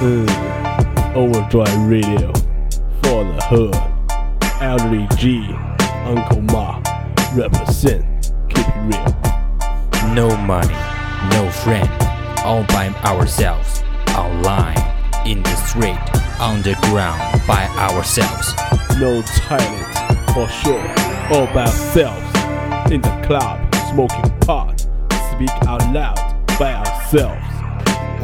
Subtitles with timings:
[0.00, 2.32] Mm, Overdrive Radio
[3.02, 3.74] for the hood.
[4.62, 5.46] Elderly G,
[6.06, 6.80] Uncle Ma,
[7.34, 8.32] represent.
[8.48, 10.14] Keep it real.
[10.14, 10.72] No money,
[11.30, 11.90] no friend,
[12.42, 13.82] all by ourselves,
[14.16, 14.78] online,
[15.26, 16.00] in the street,
[16.40, 18.54] underground, by ourselves.
[18.98, 19.86] No talent
[20.32, 20.88] for sure.
[21.36, 22.90] All by ourselves.
[22.90, 23.60] In the club,
[23.92, 24.80] smoking pot.
[25.34, 26.16] Speak out loud
[26.58, 27.49] by ourselves.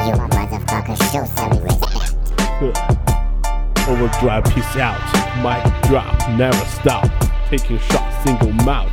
[0.06, 2.14] You a motherfucker, show some respect.
[2.38, 3.88] Huh.
[3.90, 5.00] Overdrive, peace out.
[5.42, 7.10] Mic drop, never stop.
[7.48, 8.92] Taking shots, single mouth.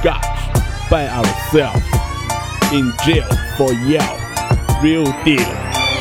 [0.00, 0.24] Scotch
[0.88, 1.84] by ourselves.
[2.72, 4.16] In jail for yell.
[4.82, 5.44] Real deal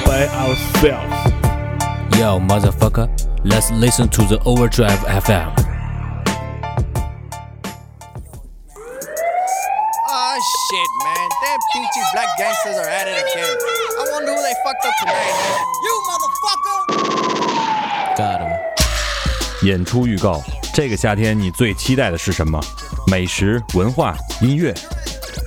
[0.05, 1.31] by ourselves.
[2.17, 3.09] Yo, motherfucker,
[3.43, 5.72] let's listen to the Overdrive FM.
[19.63, 20.41] 演出预告：
[20.73, 22.59] 这个夏天你最期待的是什么？
[23.07, 24.73] 美食、文化、音乐。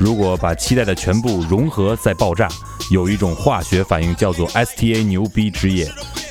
[0.01, 2.49] 如果把期待的全部融合再爆炸，
[2.91, 5.87] 有一种化学反应叫做 STA 牛逼之夜。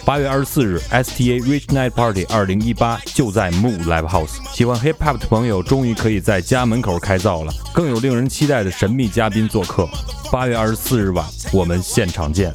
[0.06, 4.34] 八月二十四日，STA Rich Night Party 二零一八就在 Moo Live House。
[4.54, 9.90] 喜欢 Hip Hop 的朋友终于可以在家门口开造了，更有令人期待的神秘嘉宾做客。
[10.32, 12.54] 八月二十四日晚，我们现场见。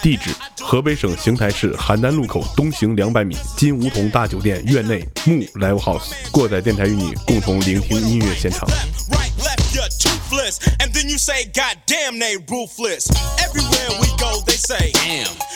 [0.00, 0.30] 地址：
[0.60, 6.12] 河北省邢台市邯郸路口东行两百米，金梧桐大酒店院内木 Live House。
[6.30, 8.68] 过载电台与你共同聆听音乐现场。
[9.10, 10.58] right, left, you're toothless.
[10.78, 13.10] And then you say, God damn, they ruthless.
[13.42, 15.51] Everywhere we go, they say, damn.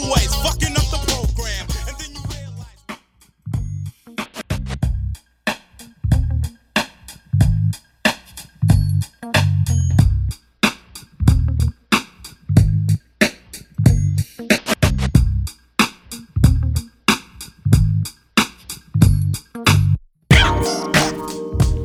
[0.00, 1.64] NWA's fucking up the program.
[1.88, 2.80] And then you realize.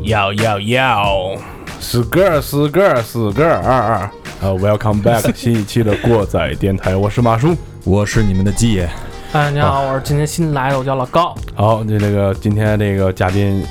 [0.03, 1.37] 要要要，
[1.79, 4.09] 是个是个是个二二。
[4.41, 7.55] 呃，Welcome back，新一期的过载电台，我是马叔。
[7.86, 8.88] 我是你们的鸡爷，
[9.32, 11.32] 哎，你好，我是今天新来的，我叫老高。
[11.54, 13.64] 好，这这个今天这个嘉宾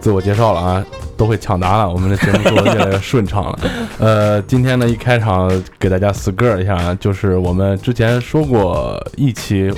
[0.00, 0.84] 自我介绍了啊，
[1.16, 3.58] 都会抢答了，我们的节目做得越来越顺畅了。
[4.00, 9.72] 呃，今天呢一开场给大家 s 个一下啊，就是我们之前说过一期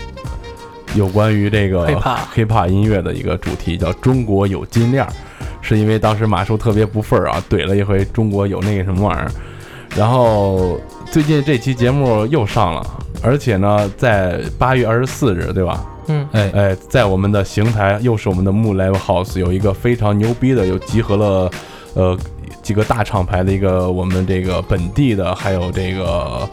[0.95, 1.87] 有关于这个
[2.35, 5.13] Hip-hop 音乐的一个主题，叫“中国有金链儿”，
[5.61, 9.31] 是因为当时马叔特别不忿儿啊，怼了一回中国有那个什么玩意儿。
[9.95, 10.81] 然后
[11.11, 12.85] 最近这期节目又上了，
[13.25, 15.85] 而且呢，在八月二十四日，对吧？
[16.09, 21.51] 嗯，哎，哎，在我们的邢台，又是我们的木 Live House，有一个非常牛逼的，有集合了
[21.95, 22.19] 呃
[22.63, 26.47] 几个大厂牌的一个我们这个本地的，还有这个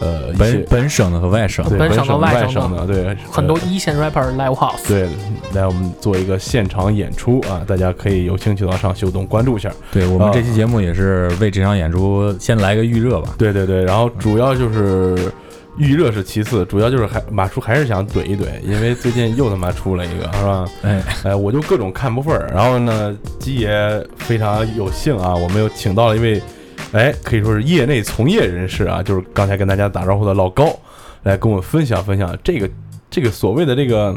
[0.00, 4.88] 呃本本省的和外省对本省外省省的，对很多呃一线 rapper live house。
[4.88, 5.06] 对，
[5.52, 9.70] 来我们做一个现场演出啊，大家可以有兴趣的话上秀动关注一下。
[9.92, 13.34] 对我们啊这期节目也是为这场演出先来个预热吧。
[13.36, 15.30] 对对对，然后主要就是
[15.76, 20.64] 预热是其次，主要就是还马叔还是想怼一怼，因为最近又他妈出了一个，是吧？
[20.82, 22.48] 哎，哎，我就各种看不份儿。
[22.54, 26.40] 然后呢，鸡爷非常有幸啊，我们又请到了一位，
[26.92, 30.78] 哎，可以说是业内从业人士啊，就是刚才跟大家打招呼的老高，
[31.24, 32.70] 来跟我分享分享这个
[33.10, 34.16] 这个所谓的这个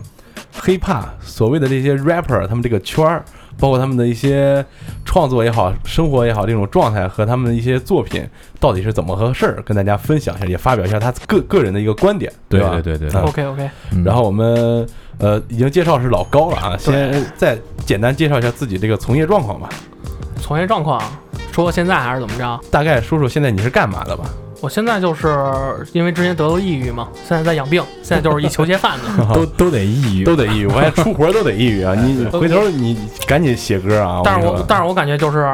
[0.60, 3.26] hiphop，所谓的这些 rapper 他们这个圈儿，
[3.60, 4.64] 包括他们的一些
[5.04, 8.28] 创作也好，生活也好，这种状态和他们的一些作品
[8.60, 12.80] 到底是怎么回事儿，跟大家分享一下，也发表一下他个个人的一个观点，对吧？
[12.84, 13.24] 对对对啊。
[13.26, 14.04] OK OK，嗯。
[14.04, 14.88] 然后我们
[15.18, 19.70] 呃已经介绍是老高了啊，先再简单介绍一下自己这个从业状况吧，
[20.42, 21.02] 从业状况，
[21.52, 22.60] 说现在还是怎么着？
[22.70, 24.26] 大概说说现在你是干嘛的吧？
[24.60, 25.28] 我现在就是
[25.94, 29.06] 因为之前得了抑郁嘛，现在在养病，现在就是一囚街贩子。
[29.34, 31.94] 都都得抑郁，都得抑郁，我发现出活都得抑郁啊！
[31.98, 32.98] 你回头你
[33.28, 34.22] 赶紧写歌啊！
[34.24, 35.48] 但是我但是我感觉就是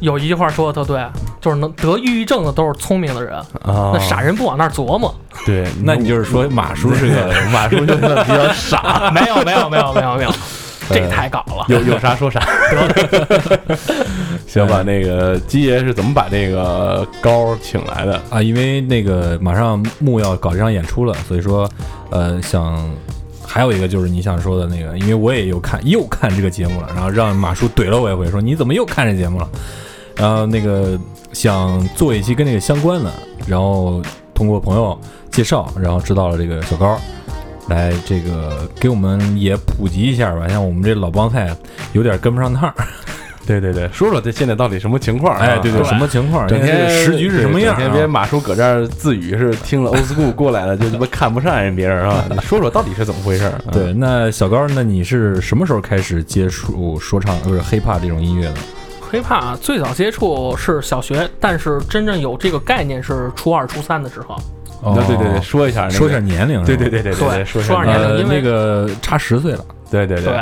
[0.00, 1.06] 有一句话说的特对，
[1.40, 5.14] 就是能得抑郁症的都是聪明的人，啊，那傻人不往那儿琢磨。
[5.46, 10.30] 对，那你就是说马叔是个 马叔就是比较傻，没有没有没有没有没有，
[10.90, 11.64] 这太搞了。
[11.68, 12.40] 有有啥说啥。
[14.46, 18.20] 行吧，那个鸡爷是怎么把这个高请来的？
[18.30, 21.68] 啊，因为那个马上木要搞这场演出了，所以说，
[22.10, 22.82] 呃，想
[23.46, 29.48] 还有一个就是你想说的那个，因为我也有看又看这个节目了，然后让马叔怼了我一回，说你怎么又看这节目了？
[30.16, 30.98] 然后那个
[31.32, 33.12] 想做一期跟这个相关的，
[33.46, 34.02] 然后
[34.32, 34.98] 通过朋友
[35.30, 36.98] 介绍，然后知道了这个小高。
[37.68, 41.54] 来，这个给我们也普及一下吧，像我们这老帮菜
[41.92, 42.74] 有点跟不上趟儿，
[43.46, 45.40] 对对对，说说这现在到底什么情况啊？
[45.44, 46.46] 哎，对对，什么情况？
[46.48, 47.78] 整天时局是什么样啊？
[47.78, 52.24] 整天别马叔搁这儿自语是听了 old school 过来了，就他妈看不上人别人啊！
[52.30, 58.54] 你 说说到底是怎么回事对，那小高，那你是什么时候开始接触说唱不是 hiphop 这种音乐的
[59.12, 64.36] ？hiphop 最早接触是小学，但是真正有这个概念是初二、初三的时候。
[64.82, 64.94] 哦。
[64.94, 68.08] 对对对对，说一下那个说一下年龄，对对对对对对说一下说二年龄。
[68.08, 70.32] 呃，因为那个差十岁了，对对对，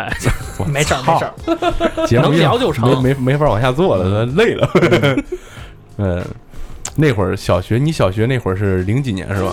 [0.67, 3.03] 没事儿没事儿， 节目能聊就成。
[3.03, 4.69] 没没没法往下做了，累了。
[5.99, 6.23] 嗯，
[6.95, 9.53] 那会儿小学，你小学那会儿是零几年是吧？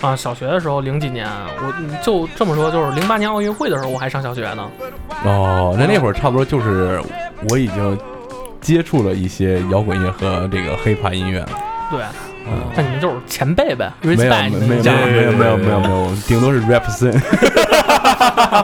[0.00, 4.68] 啊，小学的时候零几年，我嗯就这么说，就是零八年奥运会的时候我还上小学呢。
[5.24, 7.00] 哦，那那会儿差不多就是
[7.50, 7.98] 我已经
[8.60, 11.48] 接触了一些摇滚乐和这个 hiphop 音乐了。
[11.90, 12.00] 对，
[12.74, 15.06] 那你们就是前辈呗没有，respect 你没有没有。
[15.06, 17.20] 没有没有没有没有，顶多是 rap scene。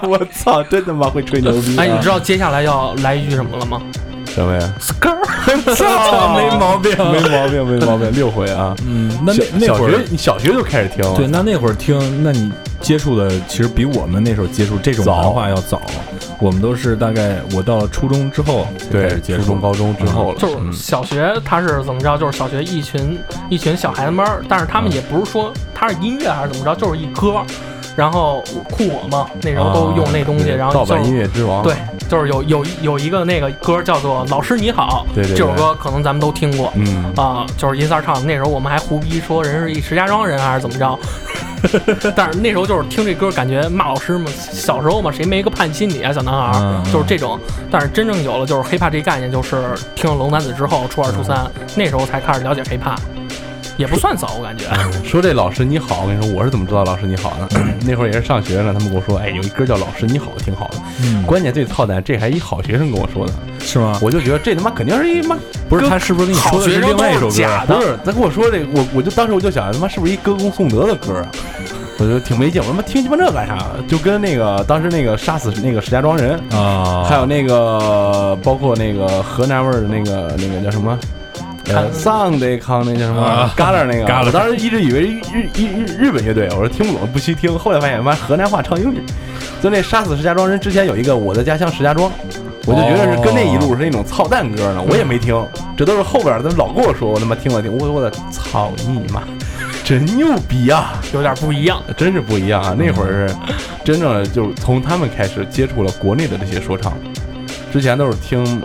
[0.08, 1.82] 我操，真他妈会吹牛逼啊！
[1.82, 3.80] 哎，你知道接下来要来一句什么了吗
[4.26, 8.74] 什么呀？？skr，操，没毛病，没毛病，没毛病，六回啊！
[8.86, 15.80] 嗯，那那那会儿小学，你小学就开始听了，对，那那会儿听，那你接触的其实比我们那时候接触这种文化要早。
[16.40, 22.16] 我们都是大概我到了初中之后对，初中、高中之后了，就是嗯小学他是怎么着？
[22.16, 23.18] 就是小学一群
[23.50, 27.42] 一群小孩子们儿，但是他们也不是说他是音乐还是怎么着，就是一歌。
[27.96, 31.74] 然后酷我嘛，那时候都用那东西，对然后盗版音乐之王，对，
[32.08, 36.72] 就是有有有一个那个歌叫做《老师你好》，对对对这首歌可能咱们都听过。
[36.74, 38.22] 嗯，啊、就是银三儿唱的。
[38.22, 40.98] 那时候我们还胡逼说人是一石家庄人还是怎么着，
[42.16, 44.30] 但是那时候就是听这歌，感觉骂老师嘛。
[44.50, 47.38] 小时候嘛，谁没个叛心理啊，小男孩就是这种。
[47.70, 52.96] 但是真正有了就是 hiphop 这概念，就是听了龙男子之后，初二初三、那时候才开始了解 hiphop，
[53.78, 54.64] 也不算早，我感觉。
[55.04, 57.48] 说这老师你好，我跟你说，我是怎么知道老师你好呢？
[57.86, 60.78] 那会儿也是上学呢，他们跟我说，哎，有一歌叫老师你好，挺好的。
[61.04, 63.96] 嗯关键最操蛋，这还一好学生跟我说的，是吗？
[64.02, 65.38] 我就觉得这他妈肯定是一妈
[65.68, 67.64] 不是他是不是跟你说的是另外一首歌啊？
[67.66, 71.30] 不是，他跟我说这，我我就当时我就想，他妈是不是一歌功颂德的歌啊？
[72.00, 73.58] 我觉得挺没劲，我他妈听鸡巴这干啥？
[73.86, 80.98] 就跟那个当时那个杀死那个石家庄人，啊，还有那个包括那个河南味儿的那个那个叫什么？
[81.68, 83.22] 呃，Sunday 康那叫什么？
[83.22, 83.54] 啊。
[83.56, 85.00] 旮旯那个，我当时一直以为
[85.32, 87.58] 日日日日本乐队，我说听不懂，不虚听。
[87.58, 89.02] 后来发现妈河南话唱英语，
[89.62, 92.10] 就那杀死石家庄人之前有一个我的家乡石家庄，
[92.66, 97.62] 我就觉得是跟那一路是那种操蛋歌呢，我也没听，这都是后边儿他老跟我说，我他妈听了。
[97.62, 99.22] 听，我我的操你妈，
[99.84, 101.00] 真牛逼啊！
[101.12, 101.82] 有点不一样。
[101.96, 102.74] 真是不一样啊！
[102.78, 103.34] 那会儿是
[103.84, 106.92] 真正的就是从他们开始接触了国内的这些说唱，
[107.72, 108.62] 之前都是听，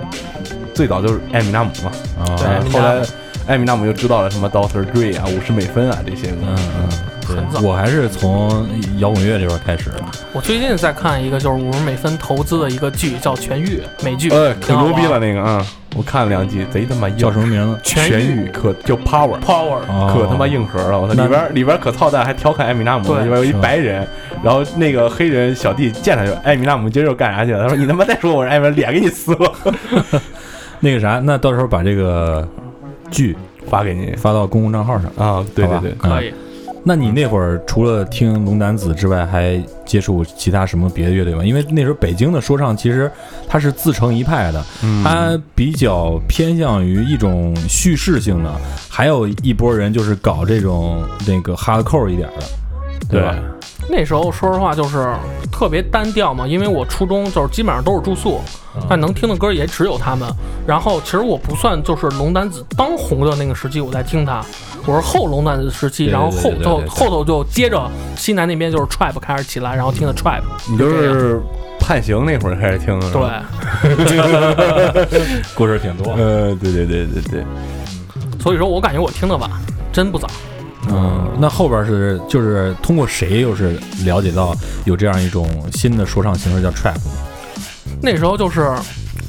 [0.74, 3.02] 最早就是艾米纳姆嘛，啊，对嗯后来
[3.48, 6.28] 艾米纳姆又知道了什么 Doctor Dre 啊、五十美分啊这些。
[6.28, 6.90] 个，嗯嗯，
[7.28, 7.60] 很早。
[7.60, 8.66] 对，我还是从
[9.00, 9.96] 摇滚乐这边开始的。
[10.32, 17.80] 我最近在看一个就是五十美分投资的一个剧，叫《痊愈》美剧，呃，可挺牛逼了那个啊、我看了两集，贼他妈硬，叫什么名字？
[17.84, 19.38] 痊全愈语可叫 Power。
[19.42, 20.10] Power，哦。
[20.14, 20.98] 可他妈硬核了！
[20.98, 23.24] 我操，里边里边可操蛋，还调侃艾米纳姆，对。
[23.24, 24.08] 里边有一白人，
[24.42, 27.62] 然后那个黑人小弟见他就艾米纳姆今儿又干啥去了？
[27.64, 29.52] 他说你他妈再说我是艾米，脸给你撕了，
[30.80, 32.48] 那个啥，那到时候把这个
[33.12, 33.36] 剧
[33.68, 35.12] 发给你发到公共账号上。
[35.18, 35.46] 啊！
[35.56, 36.34] 对对对，可以。
[36.86, 41.42] 那你那会儿除了听龙男子之外，还接触其他什么别的乐队吗？
[41.42, 43.10] 因为那时候北京的说唱其实
[43.48, 48.52] 它是自成一派的，嗯它比较偏向于一种叙事性的，
[48.90, 52.46] 还有一波人就是搞这种那个 hardcore 一点的，
[53.10, 53.40] 对吧？
[53.90, 55.14] 那时候说实话就是
[55.52, 58.40] 特别单调嘛，因为我初中就是基本上都是住宿，
[58.90, 60.28] 但能听的歌也只有他们。
[60.66, 64.42] 然后其实我不算就是龙丹子当红的那个时期我在听他，
[64.86, 70.42] 我是后龙丹子时期，然后后对对对对头后头就接着西南那边就是 trap 开始起来，然后听的 trap。
[70.70, 71.42] 你就是
[71.80, 73.22] 判刑那会儿开始听的，对？，
[75.54, 76.14] 故事挺多。
[76.14, 77.44] 呃，对对对对对，
[78.40, 79.50] 所以说我感觉我听的晚，
[79.92, 80.30] 真不早。
[80.90, 86.98] 嗯，那后边是就是通过谁又是了解到有这样一种新的说唱形式叫 trap？
[88.02, 88.74] 那时候就是，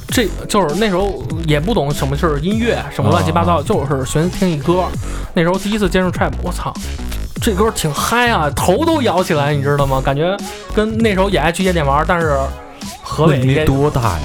[0.08, 4.84] 这就是那时候也不懂什么是音乐，什么乱七八糟，就是寻思听一歌。
[5.32, 6.72] 那时候第一次接触 trap，我操，
[7.40, 10.00] 这歌挺嗨啊，头都摇起来，你知道吗？
[10.04, 10.36] 感觉
[10.74, 12.36] 跟那时候也爱去夜店玩，但是
[13.02, 14.20] 河北多大呀？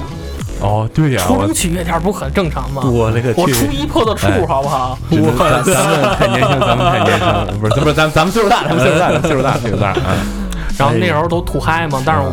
[0.60, 2.82] 哦对呀，我初中去夜店不很正常吗？
[2.84, 3.40] 我勒个去！
[3.40, 4.98] 我初一破的处，哎好不好？
[5.10, 9.96] 真的咱咱 们太年轻，咱们太年轻了，不是不是，咱咱们岁数大，咱们岁数大，咱们岁数大，岁数大啊！
[10.78, 12.32] 然后那时候都土嗨嘛，但是我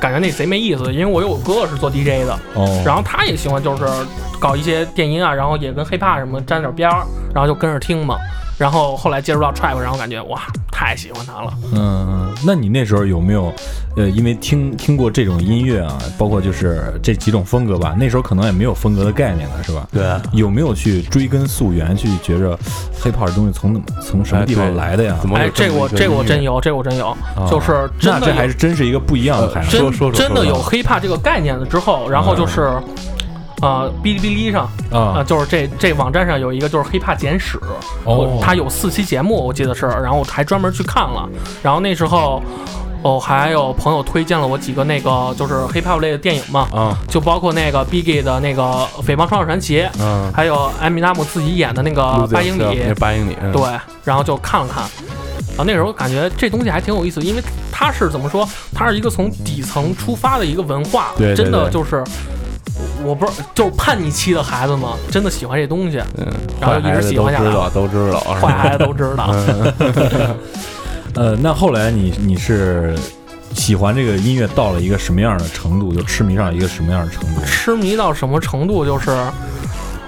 [0.00, 3.84] 感觉那贼没意思，因为我有个哥哥是做 DJ 的，哦，然后他也喜欢就是
[4.38, 8.16] 搞一些电音啊，然后也跟 hiphop 什么沾点边儿，然后就跟着听嘛。
[8.62, 10.40] 然后后来接触到 trap，然后感觉哇，
[10.70, 11.52] 太太喜欢他了。
[11.72, 13.52] 嗯，那你那时候有没有，
[13.96, 19.88] 呃，因为听听过这种音乐啊，包括就是这几种风格吧，那时候可能也没有风格的概念了，是吧？
[19.92, 22.56] 对，有没有去追根溯源，去觉着
[23.00, 25.14] hiphop 这东西从从什么地方来的呀？
[25.16, 26.60] 哎怎么哎，这个我这个我真有？
[26.60, 32.70] 这个我真有，啊就是真的那这还是真是一个不一样的海说说说真的有 hiphop 这个概念了之后，然后就是。
[33.62, 37.60] 呃，哔哩哔哩上，啊呃，就是这这网站上有一个就是 hiphop 简史，
[38.04, 41.28] 哦它有四期节目，我记得是，然后我还专门去看了，
[41.62, 42.42] 然后那时候，
[43.02, 48.62] 哦，还有朋友推荐了我几个那个就是 hiphop 类的电影嘛，啊，就包括那个 Biggie 的那个
[49.02, 53.62] 《匪帮创世传奇》，嗯，还有艾米纳姆自己演的那个八英里，那八英里，嗯对，
[54.02, 54.82] 然后就看了看，
[55.56, 62.02] 啊，那时候感觉这东西还挺有意思，因为它是怎么说，它是一个从底层出发的一个文化，对对真的对就是。
[63.04, 66.26] 我不是，就是叛逆期的孩子嘛，真的喜欢这东西，嗯，
[66.60, 69.34] 然后一直喜欢下来都知道，都知道，坏孩子都知道。
[69.78, 70.36] 嗯
[71.14, 72.96] 呃，那后来你你是
[73.54, 75.92] 喜欢这个音乐到了一个什么样的程度？
[75.92, 77.42] 就痴迷上一个什么样的程度？
[77.44, 78.82] 痴迷到什么程度？
[78.82, 79.10] 就是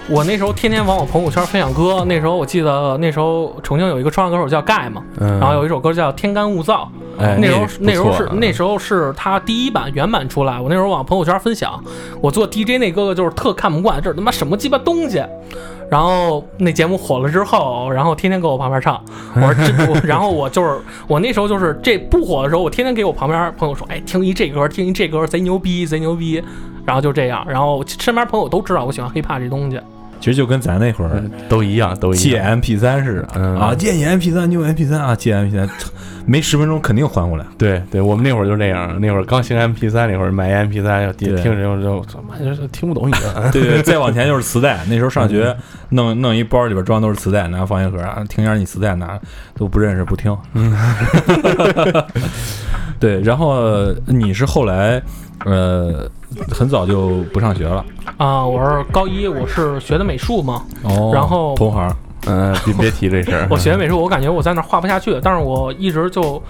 [0.09, 2.05] 我那时候天天往我朋友圈分享歌。
[2.07, 6.83] 那时候我记得那时候重庆有一个创作歌手叫盖嘛，嗯然后有一首歌叫《天干物燥》。
[7.17, 11.83] 哎那时候那那时候是那时候是他第一版原版出来，我那时候往朋友圈分享。
[12.21, 15.23] 我做 DJ 那哥哥就是特看不惯，这是他妈什么鸡巴东西。
[15.91, 19.03] 然后那节目火了之后，然后天天搁我旁边唱，
[19.35, 26.43] 我说 这，我然后我就是我那时候就是这不火的时候，我天天给我旁边朋友说，哎，听一这歌，听一这歌，贼牛逼，贼牛逼。
[26.87, 29.81] 然后就这样，然后身边朋友都知道我喜欢 hiphop 这东西。
[30.25, 32.59] 其实就跟咱那会儿嗯都一样，都一样借样。
[32.59, 35.69] MP 3似的、嗯啊，借你 MP 3你有 MP 3啊，借 MP 3
[36.25, 37.45] 没十分钟肯定还过来。
[37.59, 43.49] 对对，我们那会儿就这样，那会儿刚兴 MP 3那会儿买 MP 3要听对听着就就妈就是听不懂你的。
[43.52, 44.81] 对对，再往前就是磁带。
[44.88, 45.54] 那时候上学，
[45.90, 49.21] 弄弄一包里边装都是磁带，拿放一盒啊，听下你磁带拿
[49.54, 50.35] 都不认识不听。
[52.99, 55.02] 对，然后你是后来
[55.45, 56.09] 呃
[56.50, 57.85] 很早就不上学了。
[58.17, 63.47] 啊、我是高一，我是学的美术嘛，哦然后同行嗯，别别提这事儿。
[63.50, 66.43] 我学美术，我感觉我在那儿画不下去，但是我一直就，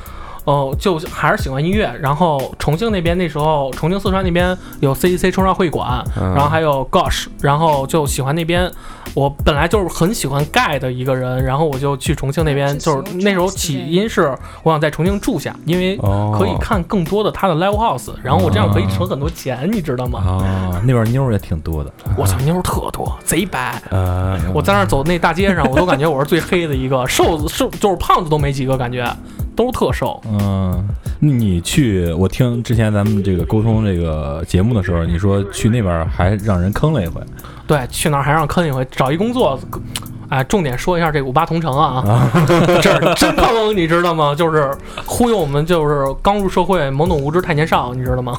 [0.44, 1.92] 呃，就还是喜欢音乐。
[2.00, 8.70] 然后重庆那边那时候，重庆四川那边有 CEC 冲上会馆，嗯然后还有 Gosh，然后就喜欢那边。
[9.12, 20.18] 我本来就是很喜欢盖的一个人，然后我就去重庆那边，就是那时候起因是我想在重庆住下，因为哦可以看更多的他的 live house，然后我这样可以省很多钱，你知道吗？
[20.18, 21.92] 啊，那边妞儿也挺多的。
[22.16, 23.80] 我操，妞儿特多，贼白。
[23.90, 29.08] 呃，我在那儿走那大街上，我都感觉我是最黑的一个，瘦子瘦就是胖子都没几个，感觉
[29.56, 30.20] 都特瘦。
[30.26, 30.86] 嗯，
[31.20, 37.20] 你去，我听之前咱们这个沟通这个节目的时候，你说去那边还让人坑了一回。
[37.66, 39.58] 对，去那儿还让坑一回，找一工作。
[40.28, 42.28] 哎，重点说一下这五八同城啊，
[42.82, 44.34] 这儿真坑，你知道吗？
[44.34, 44.70] 就是
[45.06, 48.36] 忽悠我们，就是刚入社会、懵懂无知、太年少，你知道吗？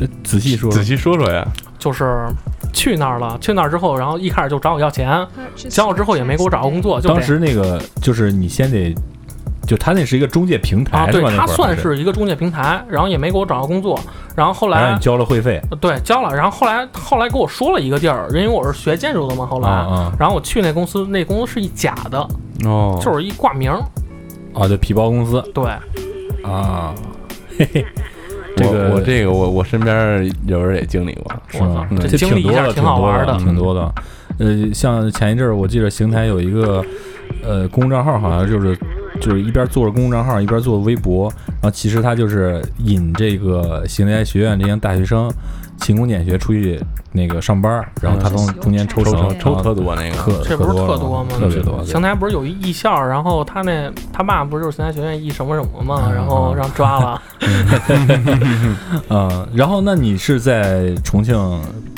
[0.00, 1.46] 呃仔细说说仔细说说呀。
[1.78, 2.26] 就是
[2.72, 8.92] 去那儿了，去那儿之后，然后一开始就找我要钱，想我之后也没给我找个工作，就当时那个就是你先得，
[9.68, 11.32] 就他那是一个中介平台、啊，对是吧？
[11.36, 14.00] 他算是一个中介平台，然后也没给我找到工作，
[14.34, 15.60] 然后后来还让你交了会费。
[15.78, 16.34] 对，交了。
[16.34, 22.26] 然后后来后来给我说了一个地儿，因为我是学建筑的嘛，后来，啊啊然后我去那公司，那公司是一假的，
[22.64, 23.78] 哦，就是一挂名儿。
[24.54, 25.64] 啊，对，皮包公司对，
[26.42, 26.94] 啊，
[27.58, 27.86] 嘿嘿，
[28.56, 31.32] 这个我这个我我身边有人也经历过。
[31.48, 31.86] 是吗？
[31.90, 33.94] 我这这经历一挺多的，下挺好玩的，的挺多的。
[34.38, 36.82] 呃，像前一阵儿，我记得邢台有一个
[37.44, 38.76] 呃公众账号，好像就是
[39.20, 45.30] 就是一边做着公众账号，一边做微博，然后其实他就是引这个邢台学院这些大学生
[45.78, 46.80] 勤工俭学出去
[47.12, 51.30] 那个上班，然后他从中间抽抽成成抽特多那个特这不是特多吗？
[51.38, 51.84] 特别多。
[51.84, 57.22] 邢台不是有一艺校，然后他那他爸不是就是邢台学院艺什么什么嘛，嗯然后让抓了。
[59.08, 61.34] 嗯，然后那你是在重庆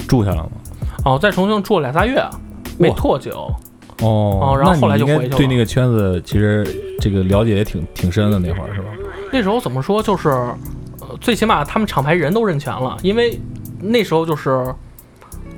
[0.07, 0.51] 住下了吗？
[1.05, 2.23] 哦，在重庆住了俩仨月，
[2.79, 3.53] 没哇多久。
[4.03, 6.67] 哦哦然后后来就回去了该对那个圈子其实
[7.01, 8.89] 这个了解也挺挺深的那会儿是吧？
[9.33, 13.41] 那时候怎么说，就是呃，最起码他们厂牌人都认全了，因为
[13.81, 14.73] 那时候就是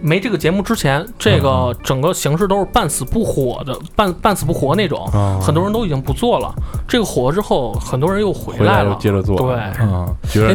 [0.01, 1.43] 没这个节目之前，这嗯。
[1.43, 6.55] 个整个形式都是半死不活的，半半死不活那种，哦很多人都已经不做了。
[6.89, 9.37] 这个火了之后，很多人又回回来了，又接着做。
[9.37, 10.07] 对，啊，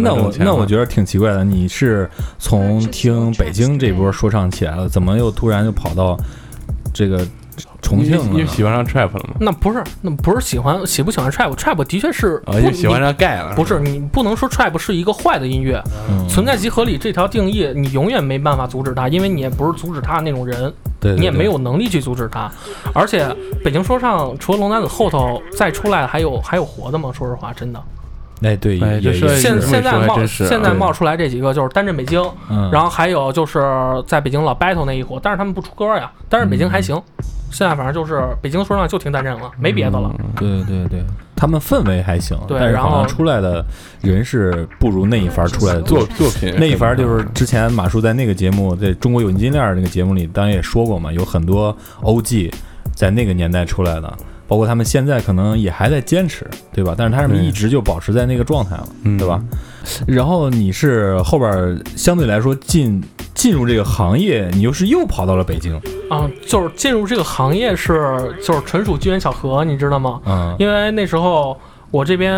[0.02, 6.18] 那我那我觉得挺奇怪的，你是从听北京这波说唱起来了，怎么又突然就跑到
[6.94, 7.26] 这个
[7.82, 8.30] 重庆因为了呢？
[8.34, 20.74] 因为喜欢上 trap 了吗，那不是，那不是喜欢喜不喜欢 trap，trap 的确是啊，不喜欢你上盖了，不是你不能说 trap 是一个坏的音乐，嗯存在即合理这条定义，你永远没办法阻止它，因为你也不是阻止它那种人。
[21.00, 22.50] 对对对对你也没有能力去阻止他。
[22.92, 23.28] 而且
[23.64, 27.12] 北京说唱除了龙男子后头再出来还有还有活的吗？
[27.14, 27.80] 说实话，真的。
[28.42, 32.20] 哎，对，哎这是也也现现在冒现在冒出来这几个就是单镇北京，
[32.50, 33.60] 嗯，然后还有就是
[34.08, 36.12] 在北京老 battle 那一伙，但是他们不出歌呀。
[36.28, 37.00] 但是北京还行，
[37.50, 40.12] 现在反正就是北京说唱就听单人了，没别的了。
[40.36, 41.04] 对对对，
[41.36, 43.66] 他们氛围还行，对然但是好像后出来的
[44.02, 46.08] 人是不如那一番出来的作多。
[46.18, 52.52] 作品那一番就是之前马叔在那个节目，在中国有金链儿那个节目里，当然也说过嘛，有很多 OG
[52.94, 54.14] 在那个年代出来的，
[54.48, 56.94] 包括他们现在可能也还在坚持，对吧？
[56.98, 59.42] 但是他们一直就保持在那个状态了，嗯对吧？
[60.06, 63.02] 然后你是后边儿相对来说进
[63.34, 70.22] 进入这个行业，你又是又跑到了北京，啊，就是进入这个行业是就是纯属机缘巧合，你知道吗？
[70.26, 71.58] 嗯，因为那时候
[71.92, 72.34] 我这边，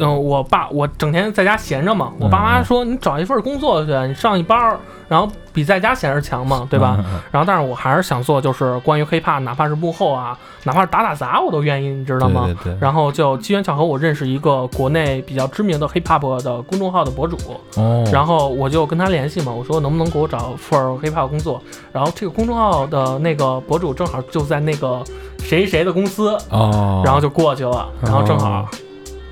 [0.00, 7.04] 嗯、我爸我整天在家闲着嘛，我爸妈说你找一份工作去，你上一班儿，然后比在家闲着强嘛，对吧？
[7.32, 12.44] 然后但是我还是想做，就是关于 hiphop，哪怕是幕后啊，哪怕是打打杂，我都愿意，你知道吗？
[12.44, 17.36] 对对对然后就机缘巧合，我认识一个国内比较知名的 hiphop 的公众号的博主，
[17.74, 21.60] 哦，然后我就跟他联系嘛，我说能不能给我找份儿 hiphop 工作？
[21.92, 25.02] 然后这个公众号的那个博主正好就在那个
[25.40, 28.64] 谁谁的公司，哦，然后就过去了，然后正好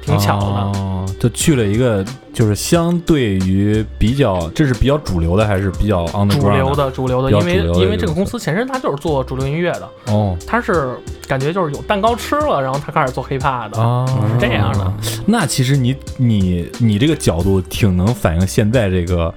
[0.06, 0.46] 挺巧的。
[0.46, 10.96] 哦，就去了一个就是相对于比较，这是比较主流的还是比较 underground 主流的主流的，比较因为主流的因为这个公司前身它就是做主流音乐的，哦它是
[11.26, 14.92] 感觉就是有蛋糕吃了，然后他开始做 hiphop 的，哦，是这样的。
[15.26, 19.32] 那其实你你你这个角度挺能反映现在这个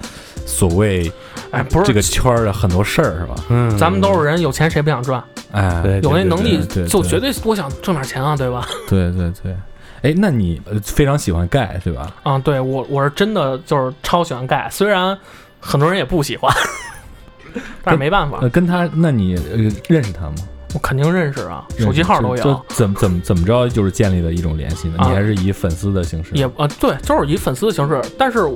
[0.45, 1.11] 所谓
[1.51, 3.35] 哎，不是这个圈儿的很多事儿，是吧？
[3.49, 5.23] 嗯，咱们都是人，有钱谁不想赚？
[5.51, 8.67] 哎，对有那能力对对对就绝对多想挣点钱啊，对吧？
[8.87, 9.55] 对对对。
[10.01, 12.11] 哎，那你呃非常喜欢盖对吧？
[12.23, 15.17] 啊，对我我是真的就是超喜欢盖，虽然
[15.59, 16.53] 很多人也不喜欢，
[17.83, 20.35] 但是没办法呃，，跟他，那你呃认识他吗？
[20.73, 22.43] 我肯定认识啊，手机号都有。
[22.43, 24.95] 这怎么怎么怎么着，就是建立的一种联系呢？
[24.99, 26.31] 啊你还是以粉丝的形式？
[26.35, 28.47] 也啊对，就是以粉丝的形式，但是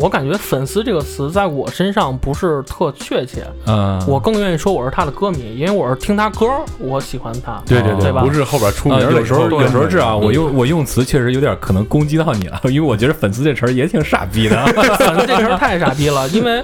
[0.00, 6.46] 我感觉“粉丝”这个词在我身上不是特确切，嗯，我更愿意说我是他的歌迷，因为我是听他歌，
[6.78, 7.60] 我喜欢他。
[7.66, 14.64] 对对对吧不是后边出名啊，有时候有时候这样，嗯我用我用词确实有点可能攻击到你了，因为我觉得粉丝这词儿也挺傻逼的。
[14.96, 16.62] 粉丝这词儿太傻逼了，因为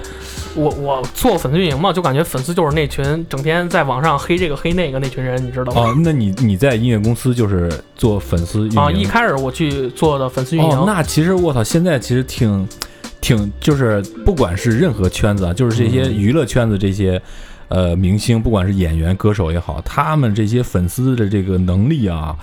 [0.55, 5.81] 我我做粉丝运营嘛，就感觉粉丝就是那群整天在网上黑这个黑那个那群人，你知道吗？
[5.81, 12.67] 哦，那你你在音乐公司就是做粉丝运营啊，一开始我去做的粉丝运营，哦，那其实我操，现在其实挺
[13.21, 17.21] 挺就是不管是任何圈子啊，就是这些娱乐圈子这些。
[17.69, 22.35] 呃，明星不管是演员、歌手也好，他们这些粉丝的这个能力啊，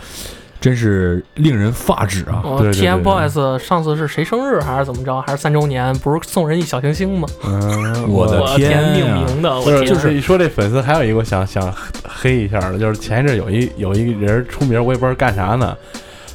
[0.60, 2.42] 真是令人发指啊！
[2.44, 5.20] 哦对对对 TFBOYS 上次是谁生日还是怎么着？
[5.22, 5.92] 还是三周年？
[6.00, 7.26] 不是送人一小行星吗？
[7.44, 11.72] 嗯，我的天呀命名的，我不是，就是一说这粉丝，还有一个我想想
[12.06, 15.76] 黑一下的，就是前一阵有一有一个人出名，我也不知道干啥呢，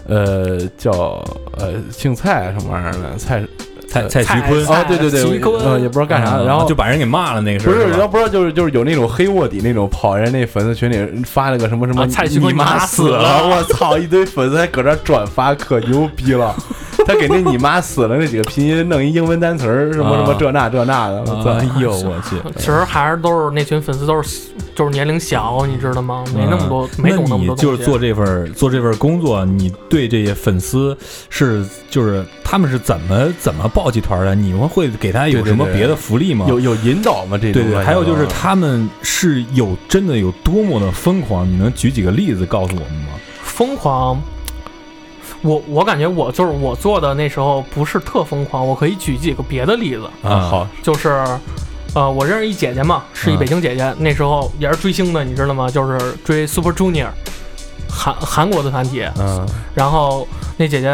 [0.07, 0.91] 呃，叫
[1.57, 3.43] 呃姓蔡什么玩意儿的，蔡
[3.87, 4.65] 蔡蔡徐坤。
[4.67, 5.55] 啊，对对对，徐坤。
[5.61, 7.97] 呃，也不知道干啥然后就把人给骂了那个事儿，不是，是吧？
[7.97, 16.55] 然后不知道就是就是有那种黑卧底那种跑人那粉丝群里发了个什么什么啊蔡徐坤你妈死了我操，一堆粉丝还搁这转发，可牛逼了。
[17.05, 22.35] 他给那你妈死了那几个拼音弄一英文单词儿，什么什么啊这那这那的，我操哎呦我去！
[22.57, 26.23] 其实还是都是那群粉丝都是就是年龄小，你知道吗？
[26.35, 27.55] 没那么多，没懂那你么多。
[27.55, 30.97] 就是做这份做这份工作，你对这些粉丝
[31.29, 34.35] 是就是他们是怎么怎么抱起团儿的？
[34.35, 36.45] 你们会给他有什么别的福利吗？
[36.49, 37.37] 有有引导吗？
[37.37, 41.47] 这种对对，还有就是他们是有真的有多么的疯狂？
[41.49, 43.09] 你能举几个例子告诉我们吗？
[43.41, 44.21] 疯狂。
[45.41, 51.23] 我我感觉我就是我做的那时候不是特疯狂，我可以举几个别的例子，啊，好，就是，
[51.93, 55.69] 呃，我认识一姐姐嘛，是一嗯北京姐姐，那时候也是追星的，你知道吗？
[55.69, 57.09] 就是追 Super Junior，
[57.89, 59.05] 韩韩国的团体。
[59.19, 60.89] 嗯然后那姐姐，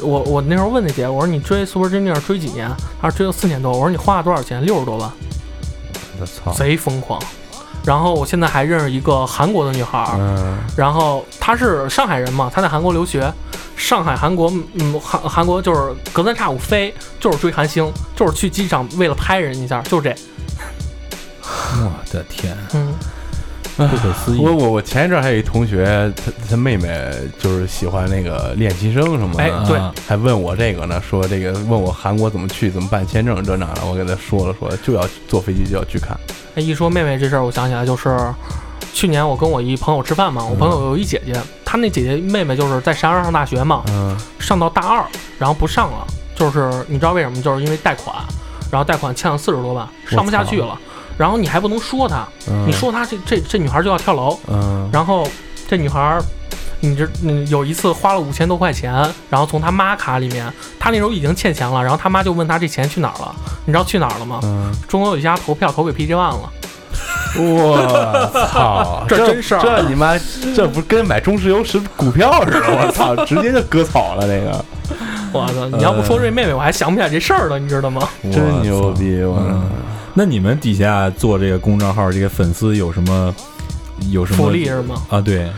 [0.00, 2.68] 我我那时候问那姐姐，我说你追 Super Junior 追几年？
[3.00, 3.70] 她说追了四年多。
[3.70, 4.64] 我说你花了多少钱？
[4.64, 5.10] 六十多万，
[6.18, 7.20] 我操，贼疯狂。
[7.84, 10.18] 然后我现在还认识一个韩国的女孩
[10.76, 13.32] 然后她是上海人嘛，她在韩国留学，
[13.76, 20.14] 上海韩国，嗯，韩韩国就是隔三差五飞，就是追韩星，就是去机场为了拍人一下，就是这，
[21.42, 22.94] 我的天，嗯，
[23.76, 24.40] 不可思议！
[24.40, 36.16] 我我我前一阵儿还有一同学，他他妹妹就是喜欢那个练习生什么的，哎对啊还问我这个呢，说这个问我韩国怎么去，怎么办签证这那的，我给他说了说，就要坐飞机就要去看，
[36.54, 38.16] 哎，一说妹妹这事儿，我想起来就是。
[38.94, 41.32] 去年我跟我一朋友吃饭嘛，我朋友有一姐姐，
[41.64, 45.02] 她那姐姐妹妹就是在石家庄上大学嘛，嗯上到大二，
[45.38, 46.06] 然后不上了，
[46.36, 47.40] 就是你知道为什么？
[47.40, 48.14] 就是因为贷款，
[48.70, 50.78] 然后贷款欠了四十多万，上不下去了。
[51.18, 55.26] 然后你还不能说她，嗯你说她这这这女孩就要跳楼，嗯然后
[55.68, 56.22] 这女孩儿，
[56.80, 58.92] 你这嗯有一次花了五千多块钱，
[59.30, 64.40] 然后从她妈卡里面，她那时候已经欠钱了，然后她妈就问她这钱去哪儿了，你知道去哪儿了吗？
[64.42, 66.50] 嗯，中国有一家投票投给 PG One 了，
[67.38, 70.14] 我操， 这真事儿这你妈
[70.54, 72.60] 这不跟买中石油是股票似的？
[72.68, 74.64] 我操， 直接就割草了，那个
[75.32, 75.66] 我操！
[75.76, 78.06] 你要不说这妹妹，我还想不起来这事儿了，你知道吗？
[78.22, 79.22] 真牛逼！
[79.22, 79.62] 我嗯
[80.14, 83.34] 那你们底下做这个公众号，这个粉丝有什么
[84.10, 85.02] 有什么福利是吗？
[85.08, 85.20] 啊？
[85.20, 85.50] 对，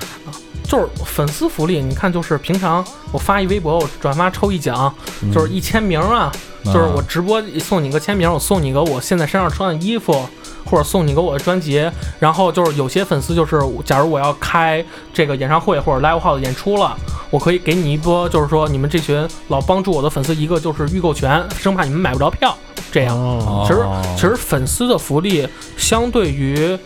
[0.62, 4.94] 就是粉丝福利，你看，就是平常我发一微博，我转发抽一奖，
[5.32, 6.32] 就是一签名啊，
[6.64, 10.26] 就是我直播送你个签名，我送你个我现在身上穿的衣服，
[10.64, 11.90] 或者送你个我的专辑。
[12.20, 16.96] 然后就是有些粉丝就是，假如我要开这个演唱会或者 live house 演出了，
[17.30, 22.56] 我可以给你一波，就是说你们这群老帮助我的粉丝一个就是预购权，生怕你们买不着票，
[22.94, 23.18] 这样。
[23.18, 23.80] 哦其实
[24.14, 26.78] 其实粉丝的福利相对于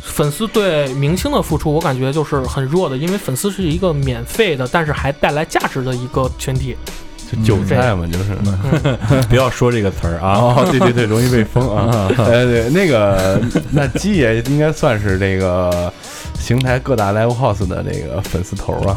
[0.00, 6.76] 粉丝对明星的付出，我感觉就是很弱的，因为粉丝是一个免费的，但是还带来价值的一个群体。
[7.28, 8.36] 就韭菜嘛，就是。
[9.28, 10.38] 不要说这个词儿啊。
[10.38, 12.08] 哦，对对对，容易被封啊。
[12.18, 13.40] 呃， 对，那个
[13.72, 15.92] 那鸡爷应该算是这个
[16.38, 18.96] 邢台各大 live house 的这个粉丝头啊。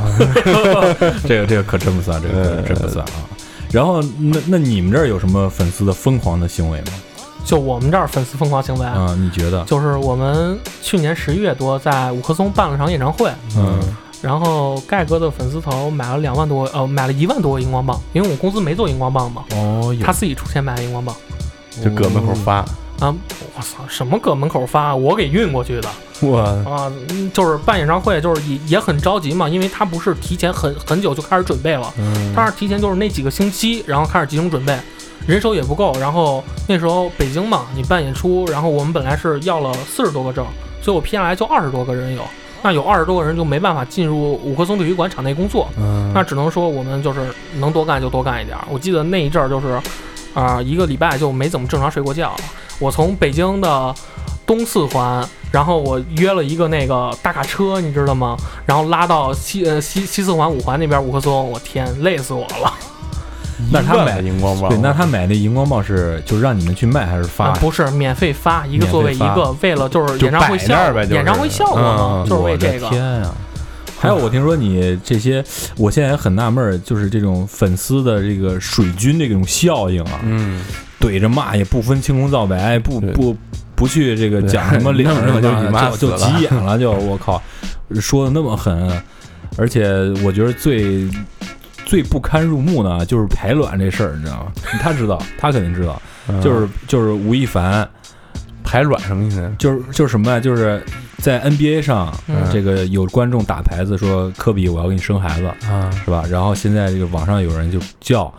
[1.26, 3.26] 这个这个可真不算，这个真不算啊。
[3.72, 6.88] 然后那那你们这儿有什么粉丝的疯狂的行为吗？
[7.46, 9.64] 就我们这儿粉丝疯狂行为，啊，你觉得？
[9.66, 13.80] 就是我们去年十一月多在五棵松办了场演唱会，嗯
[14.22, 21.16] 然后盖哥的粉丝头买了两万多，呃，买了一万多个荧光棒，因为我公司没做荧光棒嘛，哦，他自己出钱买的荧光棒。
[21.82, 22.66] 就搁门口发，
[23.00, 23.16] 啊，
[23.56, 25.90] 我操，什么搁门口发，我给运过去的。
[26.22, 34.78] 我啊，嗯就是办演唱会，就是也也很着急嘛，因为他不是提前很很久就开始准备了，嗯他是提前就是那几个星期，然后开始集中准备，
[35.26, 40.46] 人手也不够，然后那时候北京嘛，你办演出，然后我们本来是要了四十多个证，
[40.82, 42.22] 所以我批下来就二十多个人有，
[42.62, 47.22] 那有二十多个人就没办法进入五棵松体育馆场内工作，嗯那只能说我们就是
[47.60, 48.68] 能多干就多干一点儿。
[48.70, 49.80] 我记得那一阵儿就是，
[50.34, 52.36] 啊、一个礼拜就没怎么正常睡过觉。
[52.80, 53.94] 我从北京的
[54.46, 58.38] 东四环，然后我约了一个那个大卡车，你知道吗？
[58.66, 62.74] 然后拉到西呃西西四环五环那边五棵松，我天，累死我了。
[63.72, 67.58] 那他买荧光棒，对，那他买那荧光棒是就让你们去卖还是发啊？
[67.60, 72.88] 不是免费发，一个座位一个，为了就是演唱会效果，演唱会效果嘛，嗯就是为我的这个。
[72.88, 73.36] 天啊！
[74.02, 75.44] 还有，我听说你这些，
[75.76, 80.62] 我现在也很纳闷儿，就是这种粉丝的这个水军这种效应啊，嗯，
[81.00, 83.36] 怼着骂也不分青红皂白，不不
[83.76, 85.52] 不去这个讲什么理儿弄着
[85.98, 87.42] 就就就急眼了，就我靠，
[88.00, 88.90] 说的那么狠，
[89.58, 89.90] 而且
[90.24, 91.06] 我觉得最
[91.86, 94.52] 最不堪入目呢，就是排卵这事儿，你知道吗？
[94.82, 97.88] 他知道，他肯定知道， 嗯就是就是吴亦凡，
[98.64, 99.52] 排卵什么意思？
[99.58, 100.40] 就是就是什么呀？
[100.40, 100.82] 就是
[101.20, 106.24] 在 NBA 上，嗯这个有观众打牌子说科比我要给你生孩子，啊，是吧？
[106.30, 108.34] 然后现在这个网上有人就叫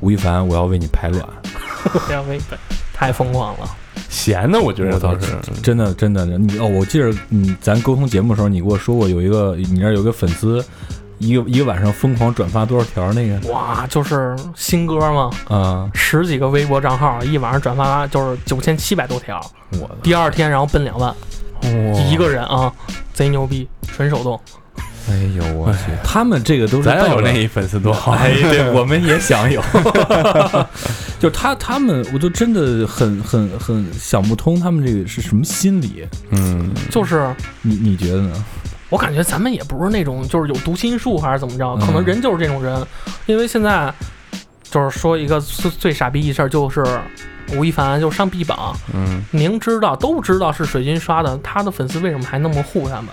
[0.00, 1.22] 吴亦凡我要为你排卵，
[2.06, 2.58] 不要为本，
[2.94, 3.68] 太疯狂了。
[4.08, 10.64] 闲的我觉得倒是，真的真的，你哦，我记得你咱沟通节目的时候，你给我说过有一个你那儿有个粉丝，
[11.18, 19.40] 一个一个晚上疯狂转发多少条那个哇，就是新歌吗，啊，十几个微博账号，一晚上转发就是九千七百多条，
[19.80, 21.14] 我的第二天然后奔两万，
[22.10, 22.72] 一个人啊，
[23.12, 24.40] 贼牛逼，纯手动。
[25.08, 28.12] 哎呦我去，他们这个都是咱有那一粉丝多好。
[28.12, 29.60] 哎，对， 我们也想有，
[31.18, 36.06] 就他他们，我就真的很很很想不通，他们这个是什么心理？
[36.30, 38.44] 嗯，就是你你觉得呢？
[38.88, 42.84] 我感觉咱们也不是那种就是有读心术还是怎么着，嗯可能人就是这种人，
[43.26, 43.92] 因为现在
[44.70, 46.84] 就是说一个最最傻逼一事儿，就是
[47.54, 53.08] 吴亦凡就上 B 榜，嗯，明知道都知道是水军刷的，他的粉丝为什么还那么护他们？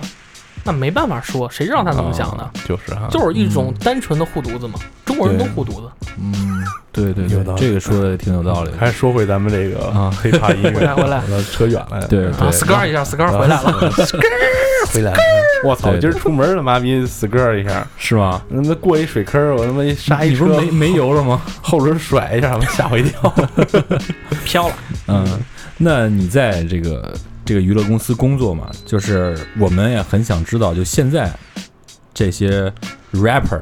[0.64, 2.44] 那没办法说，谁知道他怎么想的？
[2.44, 5.90] 啊就是啊，就是一种单纯的护犊子嘛，中国人都护犊子。
[6.20, 6.57] 嗯，
[7.04, 8.72] 对对对有道，理这个说的挺有道理。
[8.78, 14.22] 还是说回咱们这个啊黑怕音乐，回来回来我扯远了，对啊，skr 一下，skr 回来了，skr，
[14.94, 15.18] 回来了。
[15.64, 15.92] 我操！
[15.92, 18.42] 对今儿出门了妈逼 skr 一下，是吗？
[18.50, 21.42] 那妈过一水坑，我他妈一刹一车你不是，没没油了吗？
[21.62, 23.34] 后轮甩一下，吓我一跳。
[24.46, 24.76] 飘了。
[25.08, 25.26] 嗯，
[25.78, 28.70] 那你在这个这个娱乐公司工作嘛？
[28.86, 31.32] 就是我们也很想知道，就现在
[32.14, 32.72] 这些
[33.14, 33.62] rapper，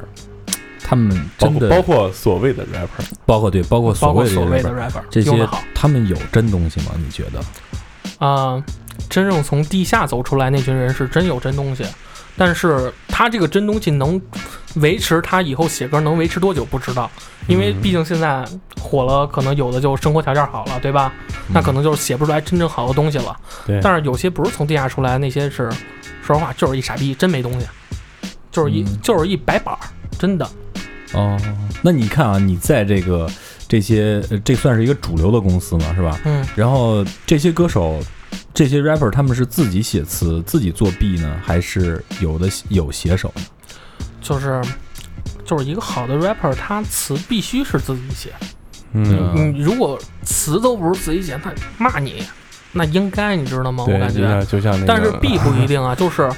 [0.88, 6.92] 他们包括真的包括所谓的 rapper，包括对，包括所谓的所谓的 rapper，rapper，这些好他们有真东西吗？
[6.96, 7.40] 你觉得？
[8.24, 8.62] 啊、
[9.10, 11.84] 真正从地下走出来那群人是真有真东西，
[12.36, 14.20] 但是他这个真东西能
[14.76, 17.10] 维持他以后写歌能维持多久不知道，
[17.48, 18.44] 因为毕竟现在
[18.80, 21.12] 火了，可能有的就生活条件好了，对吧？
[21.48, 23.36] 那可能就是写不出来真正好的东西了。
[23.66, 25.68] 对但是有些不是从地下出来，那些是，
[26.22, 27.66] 说实话就是一傻逼，真没东西，
[28.52, 29.80] 就是一、就是一白板儿，
[30.18, 30.48] 真的。
[31.12, 31.38] 哦，
[31.82, 33.30] 那你看啊，你在这个
[33.68, 36.18] 这些，呃这算是一个主流的公司嘛，是吧？
[36.24, 38.00] 嗯，然后这些歌手，
[38.52, 43.32] 这些 rapper 他们是自己写词、自己作弊呢，还是有的有写手？
[44.20, 44.60] 就是
[45.44, 48.32] 就是一个好的 rapper，他词必须是自己写。
[48.92, 52.22] 嗯，你如果词都不是自己写，他骂你，
[52.72, 53.84] 那应该你知道吗？
[53.86, 54.44] 我，感觉。
[54.46, 56.28] 就像那个，但是 B 不一定啊， 就是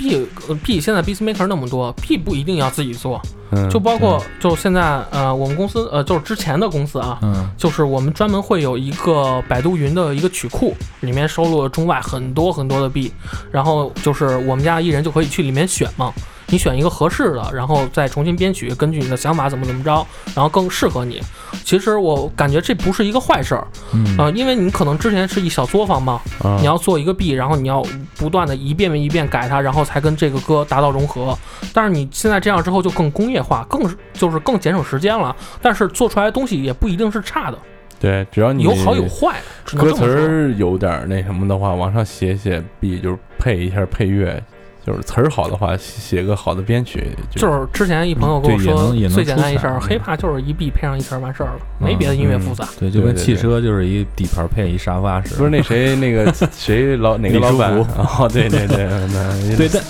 [0.00, 3.68] B 呃 B 现在 Beat Maker 那么多，B 不一定要自己做，嗯。
[3.68, 13.12] 就包括就现在呃我们公司呃就是之前的公司啊，嗯就是我们专门会有一个百度云的一个曲库，里面收录了中外很多很多的 B，，
[13.52, 16.10] 然后就是我们家艺人就可以去里面选嘛，
[16.50, 21.20] 你选一个合适的，然后再重新编曲，根据你的想法怎么怎么着，然后更适合你。
[21.64, 27.82] 其实我感觉这不是一个坏事儿，嗯呃，因为你可能之前是一小作坊嘛，啊你要做一个 B，然后你要
[28.16, 31.36] 不断的一遍一遍改它，然后才跟这个歌达到融合。
[31.72, 33.82] 但是你现在这样之后就更工业化，更
[34.12, 35.34] 就是更节省时间了。
[35.62, 37.58] 但是做出来的东西也不一定是差的，
[38.00, 39.40] 对，只要你有好有坏，
[39.76, 40.04] 歌词。
[40.04, 44.42] 儿有点儿那什么的话，往上写写 B，就是配一下配乐，
[44.90, 52.68] 就是词儿好的话，写个好的编曲，就是之前一朋友跟我说最简单一事儿，hiphop 就是一 B 配上一词儿完事儿了，没别的音乐复杂。
[52.78, 55.36] 对，就跟汽车就是一底盘配一沙发似的。
[55.36, 59.82] 不是那谁那个 谁老哪个老板福哦，对对对，那 对，但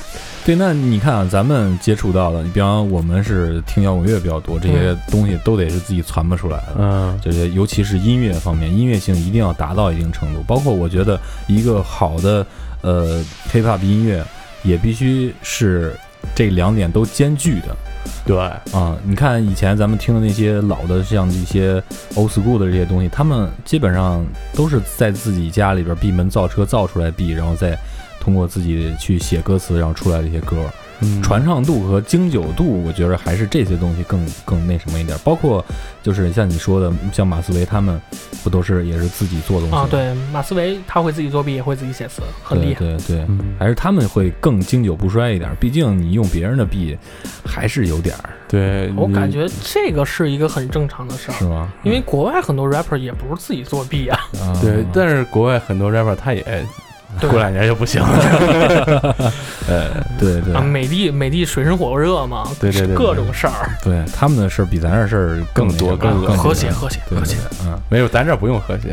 [0.45, 6.77] 对，那你看啊，咱们接触到的，你比方我们是听摇滚乐比较多，这些东西都得是自己传播出来的。
[6.79, 10.43] 嗯这些尤其是音乐方面，音乐性一定要达到一定程度。
[10.47, 12.45] 包括我觉得一个好的
[12.83, 14.25] 呃 hiphop 音乐，
[14.63, 15.95] 也必须是
[16.35, 17.77] 这两点都兼具的。
[18.25, 18.37] 对，
[18.73, 21.83] 啊，你看以前咱们听的那些老的，像一些
[22.15, 27.79] old school 的这些东西，他们基本上都是在自己家里边闭门造车造出来 B，然后再
[28.19, 30.57] 通过自己去写歌词，然后出来这些歌。
[31.03, 35.17] 嗯传唱度和经久度，我觉得还是这些东西更更那什么一点。
[35.25, 35.65] 包括
[36.03, 38.01] 就是像你说的，像马思唯他们，
[38.43, 42.81] 不都是也是自己做东西啊，吗，对，马思唯他会自己作弊，也会自己写词，很厉害。
[42.81, 45.51] 对对对，嗯还是他们会更经久不衰一点。
[45.61, 46.97] 毕竟你用别人的币，
[47.45, 51.71] 还是有点儿，对， 我感觉这个是一个很正常的事儿，是吗？
[51.83, 54.19] 因为国外很多 rapper 也不是自己作弊啊。
[54.41, 56.65] 啊，对，但是国外很多 rapper 他也对
[57.29, 59.17] 过两年就不行了，
[59.69, 67.37] 呃，对对啊，美的美的水深火热嘛，对对对对各种事儿，对，他们的事儿比咱这事儿更多更更和谐和谐和谐。
[67.67, 68.93] 嗯，没有，咱这不用和谐，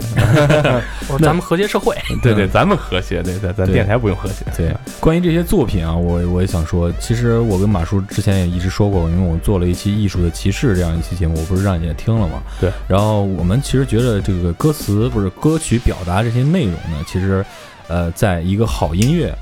[1.07, 12.41] 我说咱们和谐社会，对对，咱们和谐，对，咱咱电台不用和谐，对，关于这些作品啊，我我也想说，其实我跟马叔之前也一直说过，因为我做了一期艺术的歧视这样一期节目，我不是让你也听了吗？
[12.59, 12.71] 对。
[12.87, 17.45] 然后我们其实觉得这个歌词不是歌曲表达这些内容呢，其实，
[17.87, 19.33] 呃，在一个好音乐，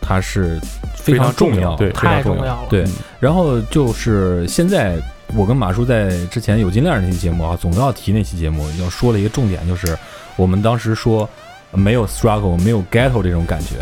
[0.00, 0.60] 它是
[0.96, 2.66] 非常重要，对，非常太重重要了。
[2.68, 4.96] 对嗯，然后就是现在，
[5.34, 9.96] 我跟马叔在之前有金链那期节目啊，总要提那期节目，要说了一个重点，就是
[10.36, 11.28] 我们当时说
[11.70, 13.76] 呃没有 struggle，没有 ghetto 这种感觉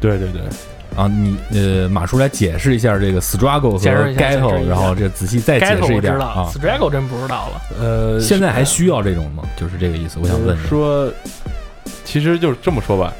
[0.00, 0.40] 对对对，
[0.96, 1.06] 啊。
[1.06, 3.78] 你呃，马叔来解释一下这个 struggle 和
[4.14, 6.50] ghetto，然后这仔细再解释一我知道点啊。
[6.54, 7.60] ，Struggle 真不知道了。
[7.78, 9.42] 呃，现在还需要这种吗？
[9.56, 10.66] 就是这个意思，我想问你。
[10.66, 11.12] 说，
[12.10, 13.14] 其实就是这么说吧，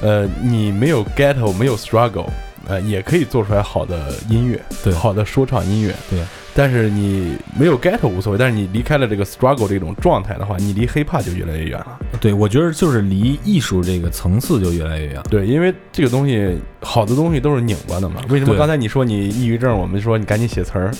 [0.00, 2.28] 呃，你没有 ghetto，没有 struggle，
[2.68, 6.20] 呃，也可以做出来好的音乐，对好的说唱音乐，对。
[6.54, 11.98] 但是你没有 ghetto 无所谓，但是你离开了这个 struggle 这种状态的话，你离 hiphop 就越来越远了。
[12.20, 15.22] 对，我觉得就是离艺术这个层次就越来越远。
[15.28, 18.22] 对，因为这个东西，好的东西都是拧巴的嘛。
[18.30, 20.94] 为什么刚才你说你抑郁症，我们说你赶紧写词儿？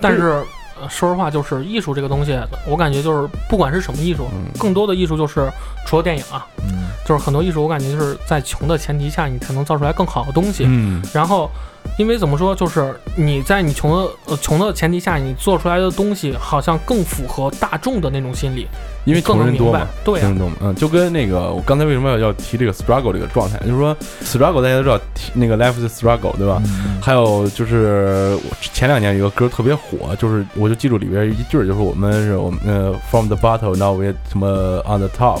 [0.00, 0.44] 但是呃
[0.88, 5.50] 说实话，就是艺术这个东西，我感觉就是不管是什么艺术，嗯更多的艺术就是
[5.86, 10.64] 除了电影啊，嗯，就是很多艺术，我感觉就是在穷的前提下，你才能造出来更好的东西。
[10.66, 11.50] 嗯，然后，
[11.98, 18.66] 因为怎么说，就是你在你穷的呃穷的前提下，你做出来的东西好像更符合大众的那种心理，
[19.04, 19.88] 因为更能明白穷人多嘛，。
[20.04, 26.62] 对啊穷人，多嘛，嗯，就跟那个我刚才为什么要要提这个 struggle 这个状态，就是说 struggle 大家都知道，提那个 life is struggle 对吧？
[26.64, 35.40] 嗯还有就是我前两年有个歌特别火，就是我就记住里边一句，就是我们是我们呃 from the bottom now we 什么 on the top，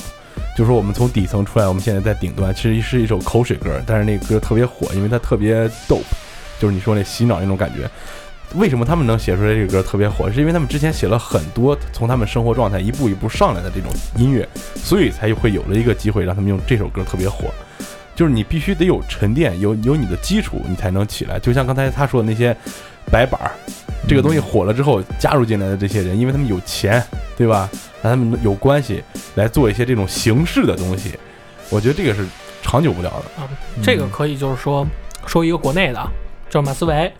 [0.56, 6.00] 就是说我们从底层出来，我们现在在顶端，其实是一首口水歌，但是那个歌特别火，因为它特别 dope，
[6.60, 7.90] 就是你说那洗脑那种感觉。
[8.54, 10.30] 为什么他们能写出来这个歌特别火？
[10.30, 17.48] 是因为他们之前写了很多从他们生活状态一步一步上来的这种音乐，所以才会有了一个机会让他们用这首歌特别火。
[18.16, 21.38] 就是你必须得有沉淀，有有你的基础，你才能起来。
[21.38, 22.54] 就像刚才他说的那些
[23.10, 23.52] 白板儿，
[24.06, 27.02] 这个东西火了之后加入进来的这些人，因为他们有钱，
[27.36, 27.70] 对吧？
[28.02, 29.02] 让他们有关系
[29.36, 31.12] 来做一些这种形式的东西，
[31.70, 32.26] 我觉得这个是
[32.62, 33.42] 长久不了的。
[33.42, 33.48] 啊，
[33.80, 34.86] 这个可以就是说
[35.24, 36.06] 说一个国内的，
[36.50, 37.10] 就是马思唯，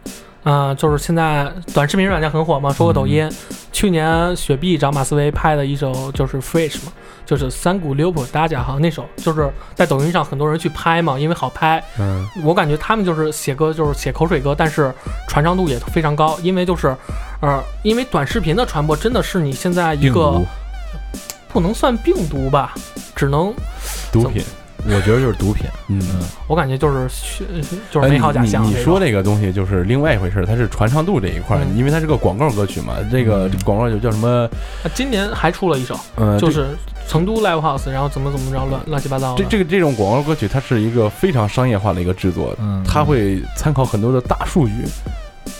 [0.43, 3.31] 啊、就是现在短视频软件很火嘛，说过抖音，
[3.71, 6.93] 去年雪碧找马思唯拍的一首就是《Fresh》嘛，
[7.25, 11.83] 就是三股六普大家好像那首，就是在抖音上很多人去拍嘛，因为好拍。
[11.99, 14.93] 嗯，我感觉他们就是写歌就是写口水歌，但是
[15.29, 16.97] 传唱度也非常高，因为就是，
[17.41, 20.43] 呃，因为短视频的传播真的是你现在一个，
[21.53, 22.75] 不能算病毒吧，
[23.15, 23.55] 只能
[24.11, 24.43] 毒品，
[24.87, 25.67] 我觉得就是毒品。
[25.89, 26.01] 嗯。
[26.47, 27.45] 我感觉就是虚
[27.91, 28.65] 就是哎美好假象。
[28.65, 32.95] 你说这个东西就是另外一回事儿，它是传唱度这一块因为它是个广告歌曲嘛。
[33.11, 34.49] 这个广告就叫什么？
[34.83, 35.99] 啊今年还出了一首，
[36.39, 36.69] 就是
[37.09, 39.35] 成都 Live House，然后怎么怎么着乱乱七八糟。
[39.37, 44.75] 这这个这种广告歌曲，它是一个非常商业化的一个制作，嗯它会参考很多的大数据。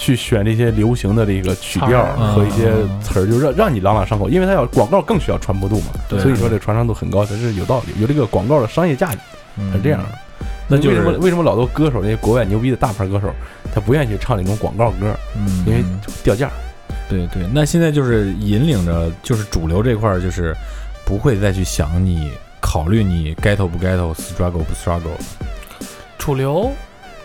[0.01, 6.19] 去选这些流行的这个曲调和一些词儿，就让让你朗朗上口，因为它要广告更需要传播度嘛，对。
[6.19, 9.19] 所以说这传唱度很高，它是有道理，有这个广告的商业价值，
[9.59, 9.71] 嗯。
[9.73, 10.09] 是这样的。
[10.67, 13.31] 那就是为什么为什么老多歌手那些国外牛逼的大牌歌手，
[13.75, 15.85] 他不愿意去唱那种广告歌，嗯，因为
[16.25, 16.51] 掉价。
[17.11, 20.57] 对对，那现在就是引领着，就是主流这块儿，就是
[21.05, 25.19] 不会再去想你考虑你 get 不 get，struggle 不 struggle，
[26.17, 26.71] 主流，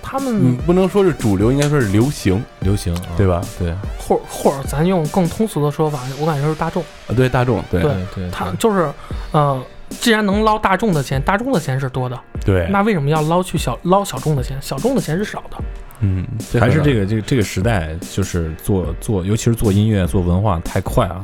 [0.06, 3.26] 他嗯们，不能说是主流，应该说是流行，流行，啊对？
[3.26, 3.42] 吧？
[3.58, 6.84] 对或或者咱用更通俗的说法，我感觉是大众。
[7.08, 8.88] 啊，对大众，对对对，他就是，
[9.32, 14.56] 呃，既然能捞大众的钱，大众的钱是多的，对，那为什么要捞去小捞小众的钱？
[14.62, 15.58] 小众的钱是少的。
[16.02, 16.28] 嗯，
[16.60, 21.24] 还是这个，这个这个时代，就是做做，尤其是做音乐、做文化太快啊。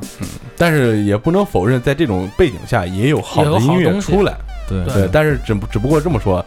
[0.57, 4.37] 但是也不能否认，在这种背景下也有好的音乐出来，
[4.69, 6.43] 对对对，但是只只不过这么说，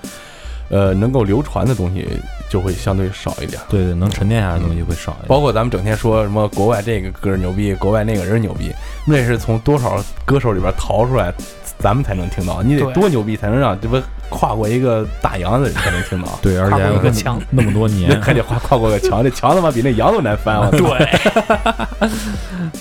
[0.75, 2.05] 呃，能够流传的东西
[2.51, 3.63] 就会相对少一点。
[3.69, 5.29] 对对，能沉淀下来的东西会少一点。
[5.29, 8.73] 包括咱们整天说什么国外这个歌儿牛逼，国外那个人牛逼，
[9.07, 11.33] 那是从多少歌手里边逃出来，
[11.79, 12.61] 咱们才能听到。
[12.61, 13.97] 你得多牛逼才能让这不
[14.29, 16.37] 跨过一个大洋的人才能听到。
[16.43, 20.59] 对，而且还有个墙那么多那年， 还得跨跨过个墙，这墙他妈比那羊都难翻。
[20.59, 22.11] 我操对，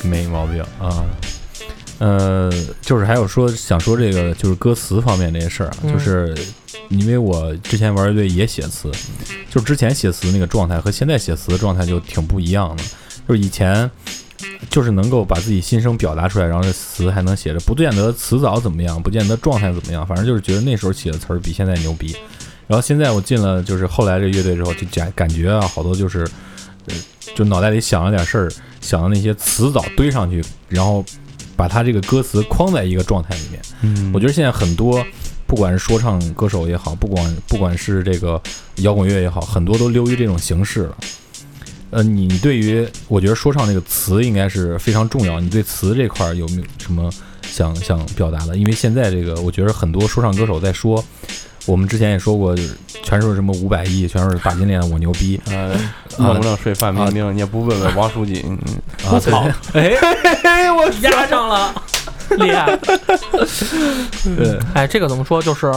[0.09, 1.05] 没毛病啊。
[1.99, 2.51] 呃，
[2.81, 6.35] 就是还有说想说这个就是歌词方面这些事儿啊，嗯就是
[6.89, 8.91] 因为我之前玩乐队也写词，
[9.49, 12.83] 就是之前写词那个状态和现在写词的状态就挺不一样的。
[13.27, 13.89] 就是以前
[14.69, 22.15] 就是能够把自己心声表达出来，然后这词还能写着，不见得词藻怎么样，不见得状态怎么样，反正就是觉得那时候写的词儿比现在牛逼。
[22.67, 26.27] 然后现在我进了就是后来这乐队之后，就感感觉啊，好多就是，
[26.87, 26.95] 呃，
[27.35, 31.05] 就脑袋里想了点事儿，想的那些词藻堆上去，然后
[31.55, 33.61] 把它这个歌词框在一个状态里面。
[33.81, 35.05] 嗯我觉得现在很多，
[35.53, 38.41] 不管是说唱歌手也好，不管不管是这个
[38.77, 40.97] 摇滚乐也好，很多都流于这种形式了。
[41.91, 45.39] 呃，你对于我觉得说唱这个词应该是非常重要。
[45.39, 47.07] 你对词这块儿有没有什么
[47.43, 48.57] 想想表达的？
[48.57, 51.05] 因为现在这个，我觉得很多说唱歌手在说，
[51.67, 55.39] 我们之前也说过，就是全是什么五百亿，全是大金链，我牛逼。
[55.45, 55.79] 呃，
[56.17, 58.57] 弄不弄税范冰冰，你也不问问王书记，嗯
[59.05, 59.95] 啊，操对，
[60.41, 61.75] 哎， 我压上了，
[62.43, 62.77] 厉害。
[64.37, 65.41] 对，哎，这个怎么说？
[65.41, 65.71] 就是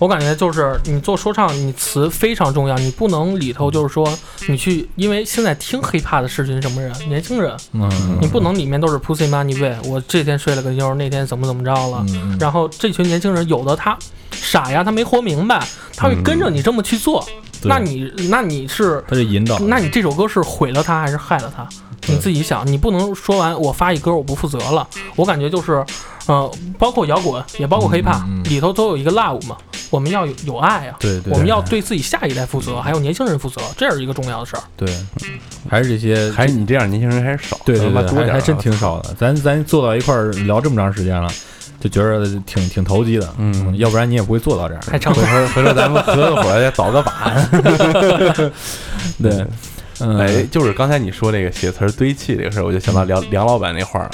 [0.00, 4.12] 我感觉就是你做说唱，你词非常重要，你不能里头就是说
[4.48, 6.92] 你去，因为现在听 hiphop 的是群什么人？
[7.08, 12.04] 年轻人，嗯，你不能里面都是 pussy money way，我这天睡了个妞，那天怎么怎么着了。
[12.08, 13.96] 嗯，然后这群年轻人，有的他
[14.32, 15.64] 傻呀，他没活明白，
[15.96, 17.24] 他会跟着你这么去做。
[17.62, 21.66] 对那你那你是，他就引导，那你这首歌是毁了他还是害了他？
[22.06, 24.86] 你自己想，你不能说完我发一歌我不负责了。
[25.16, 25.84] 我感觉就是，
[26.26, 29.56] 呃，包括摇滚，也包括 hiphop，、嗯嗯里头都有一个 love 嘛，
[29.90, 30.96] 我们要有有爱啊。
[30.98, 34.62] 对对，我们要对自己下一代负责，还有年轻人负责，这是一个重要的事儿。
[34.76, 34.88] 对，
[35.68, 39.14] 还是这些，还是你这样年轻人还是少，对对对，还还真挺少的。
[39.14, 41.28] 咱咱坐到一块儿聊这么长时间了，
[41.80, 43.28] 就觉得挺挺投机的。
[43.38, 44.80] 嗯要不然你也不会坐到这儿。
[44.90, 47.32] 还长回头回头咱们合个伙儿再 倒个把。
[49.22, 49.46] 对，
[50.04, 54.10] 嗯，哎，就是刚才你说这个写词儿堆砌这个事儿，我就想到梁梁老板那话儿了。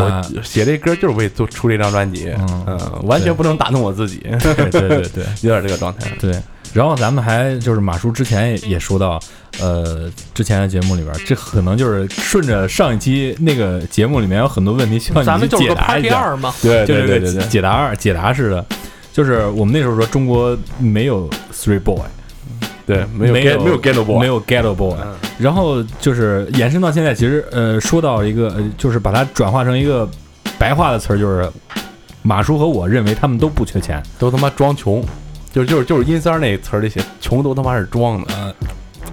[0.00, 6.10] 啊我写这歌就是为做出这张专辑，嗯嗯，完全不能打动我自己，对对对对 有点这个状态。
[6.20, 6.34] 对。
[6.74, 9.18] 然后咱们还就是马叔之前也也说到，
[9.58, 16.18] 呃，之前的节目里边儿，这可能就是顺着上一期那个节目里面有很多问题需要你们就解答一下。
[16.18, 18.66] 二嘛，对就是对对对对，解答二解答式的，
[19.10, 21.98] 就是我们那时候说中国没有 three boy，
[22.88, 30.08] 对，没有没 get 有没有 get boy，没有 ghetto boy，、嗯然后就是延伸到现在，其实呃说到一个，呃就是把它转化成一个
[30.58, 31.48] 白话的词儿，就是
[32.22, 35.04] 马叔和我认为他们都不缺钱，都他妈装穷，
[35.52, 38.34] 就是就是就是阴三儿那词儿里写，穷都他妈是装的。
[38.34, 38.52] 呃，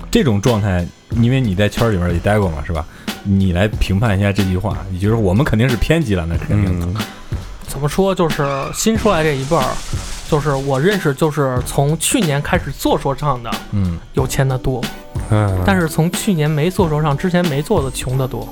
[0.09, 0.84] 这种状态，
[1.21, 2.84] 因为你在圈里面也待过嘛，是吧？
[3.23, 6.82] 你来评判一下这句话，也就是我们肯定是偏激了，那肯定。
[6.82, 6.95] 嗯，
[7.68, 8.16] 怎么说？
[8.16, 9.63] 就是新出来这一辈儿，
[10.30, 14.82] 就是我认识，就是从去年开始做说唱的嗯，有钱的多，
[15.30, 18.47] 嗯，但是从去年没做说唱之前没做的穷的多，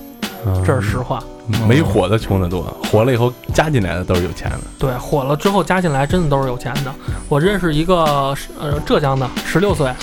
[0.45, 1.23] 嗯这是实话。
[1.67, 4.59] 没火的穷的多，火了以后加进来的都是有钱的。
[4.79, 6.93] 对，火了之后加进来真的都是有钱的。
[7.27, 9.93] 我认识一个呃浙江的，十六岁，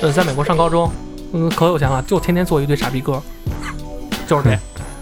[0.00, 0.90] 呃，在美国上高中，
[1.32, 3.22] 嗯，可有钱了，就天天做一堆傻逼歌，
[4.26, 4.60] 就是这样。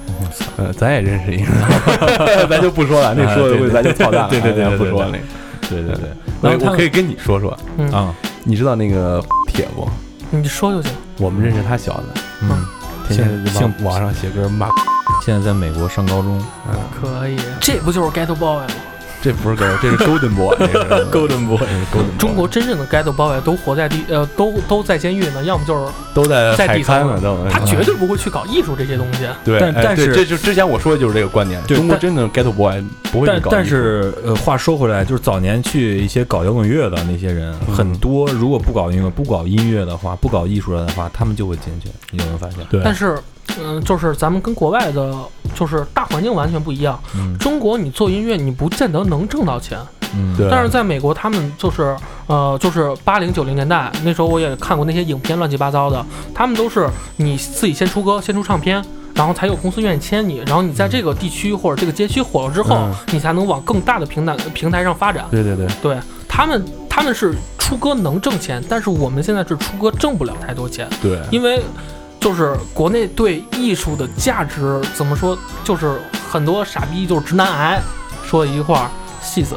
[0.57, 5.25] 呃，咱也认识一个， 咱就不说了，那说的咱就操蛋了，对对对对对咱不说了那个。
[5.69, 6.11] 对对对。
[6.41, 9.89] 那他我可以跟你说说，嗯，啊，你知道那个 铁不？
[10.31, 10.91] 你说就行。
[11.19, 12.67] 我们认识他小子，嗯，
[13.09, 14.69] 天天在网上写歌骂，
[15.25, 18.67] 现在在美国上高中嗯，可以，这不就是 Ghetto Boy 吗？
[19.25, 20.77] 这不是歌，这是 Golden Boy，这是
[21.11, 29.21] Golden Boy，Golden 中国真正的 Ghetto Boy 都活在地，呃，都都在监狱呢，要么就是都在在地层海滩了，都他绝对不会去搞艺术这些东西。
[29.43, 41.89] 对，但但是这就之前我说的就是这个观点，对中国真正 Ghetto Boy 不会去但但搞艺术是呃，话说回来，就是早年去一些搞摇滚乐的那些人，嗯很多如果不搞音乐、不搞音乐的话，不搞艺术的话，他们就会进去。
[42.11, 42.59] 你有没有发现？
[42.69, 43.19] 对，但是，
[43.59, 45.15] 嗯、就是咱们跟国外的，
[45.55, 46.99] 就是大环境完全不一样。
[47.17, 47.37] 嗯。
[47.39, 49.79] 中国你做音乐，你不见得能挣到钱，
[50.15, 50.49] 嗯，对。
[50.51, 58.85] 但是在美国，他们就是呃，就是八零九零年代那时候，我也看过那些影片，乱七八糟的，他们都是你自己先出歌，先出唱片。
[59.15, 62.93] 然后才有公司愿意签你，然后你在这个地区或者这个街区火了之后，嗯。
[63.13, 65.25] 你才能往更大的平台平台上发展。
[65.31, 71.63] 对对对，对他们，他们是出歌能挣钱，但是我们现在是出歌挣不了太多钱，对，因为
[72.25, 77.79] 就是国内对艺术的价值怎么说，就是很多傻逼就是直男癌
[78.25, 79.55] 说一句话，戏子。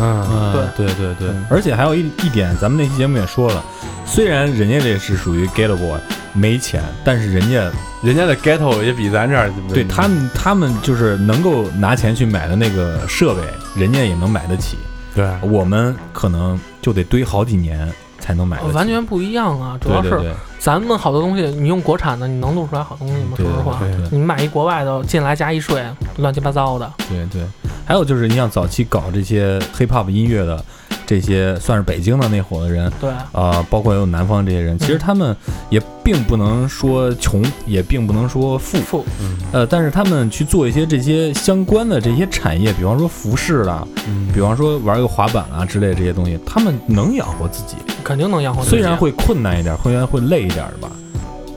[0.00, 3.62] 嗯，对，对对对，而且还有一一点，咱们那期节目也说了，
[4.06, 6.00] 虽然人家这是属于 Ghetto Boy
[6.32, 7.70] 没钱，但是人家
[8.02, 13.42] 人家的 Ghetto 也比咱这儿对他们他们就是能够拿钱去买的那个设备，
[13.78, 14.78] 人家也能买得起，
[15.14, 15.30] 对。
[15.42, 17.86] 我们可能就得堆好几年
[18.26, 18.60] 才能买。
[18.72, 19.78] 完全不一样啊！
[19.80, 20.20] 主要是
[20.58, 23.34] 咱们好多东西，你用国产的，你能弄出来好东西吗？
[23.36, 25.84] 对说实话，你买一国外的进来加一税，
[26.16, 26.92] 乱七八糟的。
[27.08, 27.42] 对对，
[27.86, 30.62] 还有就是你像早期搞这些 hip hop 音乐的
[31.06, 35.34] 这些算是北京的那伙的人，对，啊，包括有南方这些人，其实他们
[35.70, 39.04] 也并不能说穷，也并不能说富，富
[39.52, 48.76] 呃，但是他们去做一些这些相关的这些产业，比方说服饰啦，嗯比方说玩个滑板啊之类的这些东西，他们能养活自己，肯定能养活自己。
[48.76, 50.90] 虽然会困难一点，虽然会累一点的吧，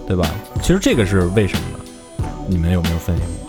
[0.08, 0.30] 对吧？
[0.62, 2.26] 其实这个是为什么呢？
[2.48, 3.49] 你们有没有分析过？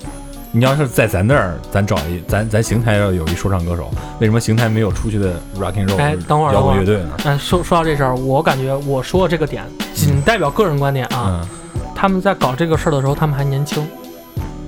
[0.53, 3.89] 你要是在咱那儿，咱找一咱咱邢台要有一说唱歌手，
[4.19, 7.11] 为什么邢台没有出去的 rock and roll 哎等会儿摇等会儿滚乐队呢？
[7.25, 11.41] 哎，说说到这事儿，我感觉我说的这个点仅代表个人观点啊。
[11.41, 11.49] 嗯，
[11.95, 13.87] 他们在搞这个事儿的时候，他们还年轻，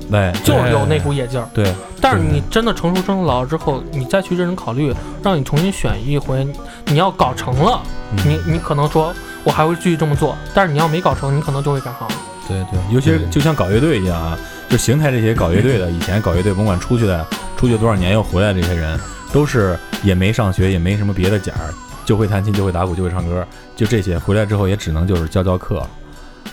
[0.09, 1.49] 对，就是有那股野劲儿。
[1.53, 6.47] 对，但是你真的成熟成老了之后，你再去认真考虑，让你重新选一回，
[6.87, 7.81] 你要搞成了，
[8.13, 9.13] 嗯你你可能说
[9.43, 12.07] 我还会继续这么做，但是你要没搞成，你可能就会改行。
[12.47, 14.37] 对对，尤其是就像搞乐队一样啊，
[14.73, 17.27] 就邢台这些搞乐队的，以前搞乐队甭管出去的，
[17.59, 18.99] 出去多少年又回来的这些人，
[19.31, 21.69] 都是也没上学，也没什么别的奖儿，
[22.07, 23.47] 就会弹琴，就会打鼓，就会唱歌，
[23.77, 24.19] 就这些。
[24.19, 25.87] 回来之后也只能就是教教课，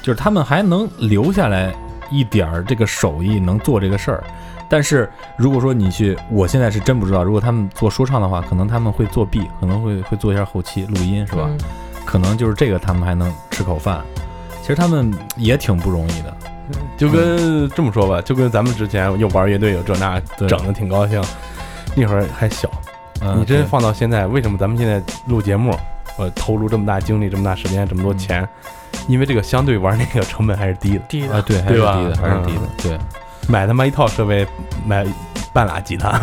[0.01, 1.74] 就是他们还能留下来
[2.11, 4.22] 一点儿这个手艺，能做这个事儿。
[4.70, 11.43] 但是如果说你去，我现在是真不知道，如果他们做说唱的话，可能他们会作弊，可能会会做一下后期录音，是吧？
[11.47, 11.57] 嗯
[12.05, 14.03] 可能就是这个他们还能吃口饭。
[14.63, 16.36] 其实他们也挺不容易的。
[16.97, 21.22] 就跟这么说吧，就跟咱们之前又玩乐队有这那，整的挺高兴，
[21.95, 22.70] 那会儿还小。
[23.22, 25.78] 嗯你真放到现在，为什么咱们现在录节目，
[26.17, 28.47] 呃，投入这么大精力、这么大时间、这么多钱？
[29.07, 32.99] 因为这个相对玩那个成本还是低的，低的啊，对，还是对吧低的，还是嗯低的，对。
[33.47, 34.47] 买他妈一套设备，
[34.86, 35.05] 买
[35.60, 36.18] 半拉吉他，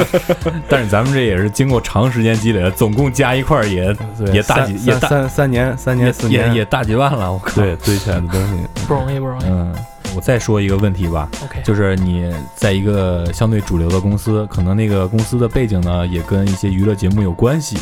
[0.66, 3.94] 但是咱们这也是经过长时间积累的，总共加一块儿也
[4.32, 7.60] 也大几也大三三三年、三年、四年，也也大几万了，我靠。
[7.60, 8.54] 对，堆起来的东西。
[8.88, 9.44] 不容易，不容易。
[9.44, 9.74] 嗯，
[10.16, 17.76] 我再说一个问题吧，OK，就是你在一个相对主流的公司，可能那个公司的背景呢，也跟一些娱乐节目有关系，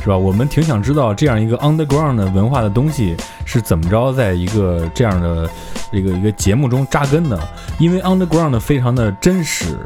[0.00, 0.16] 是吧？
[0.16, 5.50] 我们挺想知道这样一个 underground 的文化的东西是怎么着，在一个这样的
[5.90, 7.36] 一个一个节目中扎根的，
[7.80, 9.76] 因为 underground 非常的真实。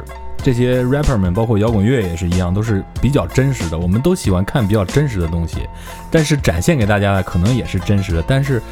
[0.45, 3.79] 这些 rapper 们，包括摇滚乐也是一样，都是比较真实的。
[3.79, 5.67] 我们都喜欢看比较真实的东西，
[6.11, 8.23] 但是展现给大家的可能也是真实的。
[8.27, 8.63] 但是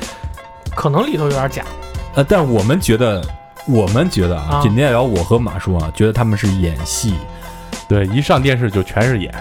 [0.77, 1.65] 可能里头有点假。
[2.15, 3.25] 呃，但我们觉得，
[3.67, 7.15] 我们觉得啊，啊仅代表我和马叔啊，觉得他们是演戏。
[7.89, 9.33] 对，一上电视就全是演。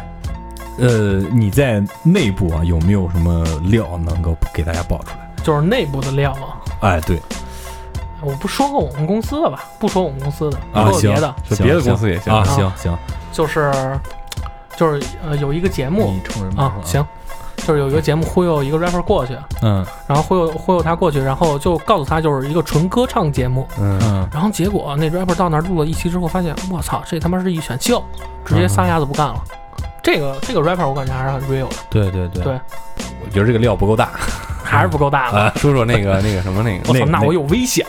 [0.77, 5.29] 呃，你在内部啊有没有什么料能够给大家爆出来？
[5.43, 6.63] 就是内部的料啊。
[6.79, 7.19] 哎，对
[8.23, 12.97] 我不说我们公司的吧，不说我们公司的，啊，行说别的，行就别的公司也行啊，啊行行，
[13.31, 13.71] 就是
[14.75, 17.05] 就是呃有一个节目你冲人啊，行，
[17.57, 28.03] 就是有一个节目忽悠一个 rapper 过去，嗯然后忽悠忽悠他过去，然后就告诉他就是一个纯歌唱节目，嗯，嗯然后结果那 rapper 到那儿录了一期之后，发现我操，这他妈是一选秀，
[28.45, 29.41] 直接撒丫子不干了。
[30.03, 32.59] 这个这个 rapper 我感觉还是很 real 的，对对对对
[33.23, 34.09] 我觉得这个料不够大。
[34.63, 35.51] 还是不够大啊。
[35.55, 37.85] 说说那个那个什么那个我操，那那我有危险。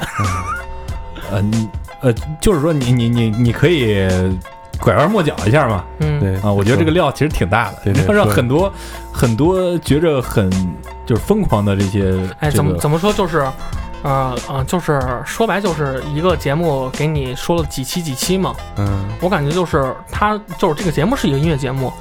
[1.30, 1.68] 呃，你
[2.00, 4.06] 呃，就是说你你你你可以
[4.78, 5.84] 拐弯抹角一下嘛。
[6.00, 8.72] 嗯，对啊，我觉得这个料其实挺大的，对对要 让很多
[9.12, 10.50] 很多觉着很
[11.06, 13.46] 就是疯狂的这些，哎，这个怎么怎么说就是。
[14.04, 21.92] 呃呃，就是说白就是一个节目给你说了几期几期嘛，嗯我感觉就是它就是这个节目是一个音乐节目，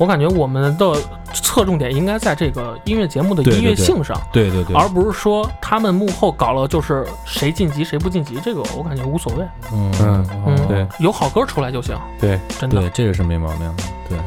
[0.00, 0.96] 我感觉我们的
[1.34, 9.44] 侧重点应该在这个音乐节目的音乐性上，对对对，而不是说他们幕后搞了就是谁晋级谁不晋级，这个我感觉无所谓。
[9.74, 12.80] 嗯嗯嗯，对，有好歌出来就行，对，真的。
[12.80, 14.18] 对，这个是没毛病的，对，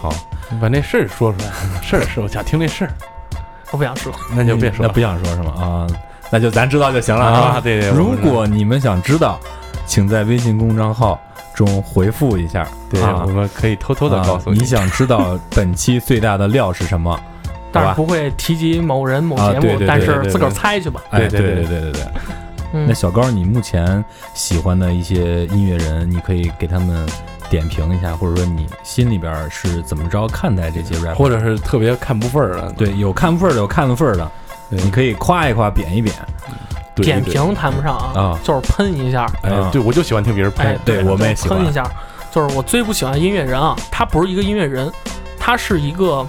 [0.00, 0.10] 好，
[0.48, 1.52] 你把那事儿说出来，
[1.82, 2.90] 事儿是我想听那事儿，
[3.72, 5.52] 我不想说， 那就别说了那不想说是吗？
[5.60, 5.86] 啊，
[6.30, 9.38] 那就咱知道就行了啊，对对，如果你们想知道，
[9.84, 11.20] 请在微信公众账号
[11.54, 13.22] 中回复一下，对，啊。
[13.26, 17.18] 我们可以偷偷的告诉啊你想知道本期最大的料是什么？
[17.72, 21.00] 但好吧是不会提及某人某节目，啊对对对但是自个儿猜去吧。
[21.10, 21.64] 哎，对对对对。
[21.66, 22.02] 对对对。
[22.72, 22.86] 嗯。
[22.88, 27.04] 那，小高，你目前喜欢的一些音乐人，你可以给他们
[27.50, 34.30] 点评一下，或者说你心里边是怎么着看待这些 rap，或者是特别看不份儿的，对有看份儿的，有看了份儿的，
[34.70, 34.80] 对。
[34.80, 36.14] 你可以夸一夸，贬一贬。
[36.94, 39.26] 对点，评谈不上啊啊，就是喷一下。
[39.42, 41.84] 哎，对我就喜欢听别人哎喷，，对我们也喜欢喷一下。
[42.30, 44.90] 就是我最不喜欢音乐人啊，他不是一个音乐人，
[45.38, 46.26] 他是一个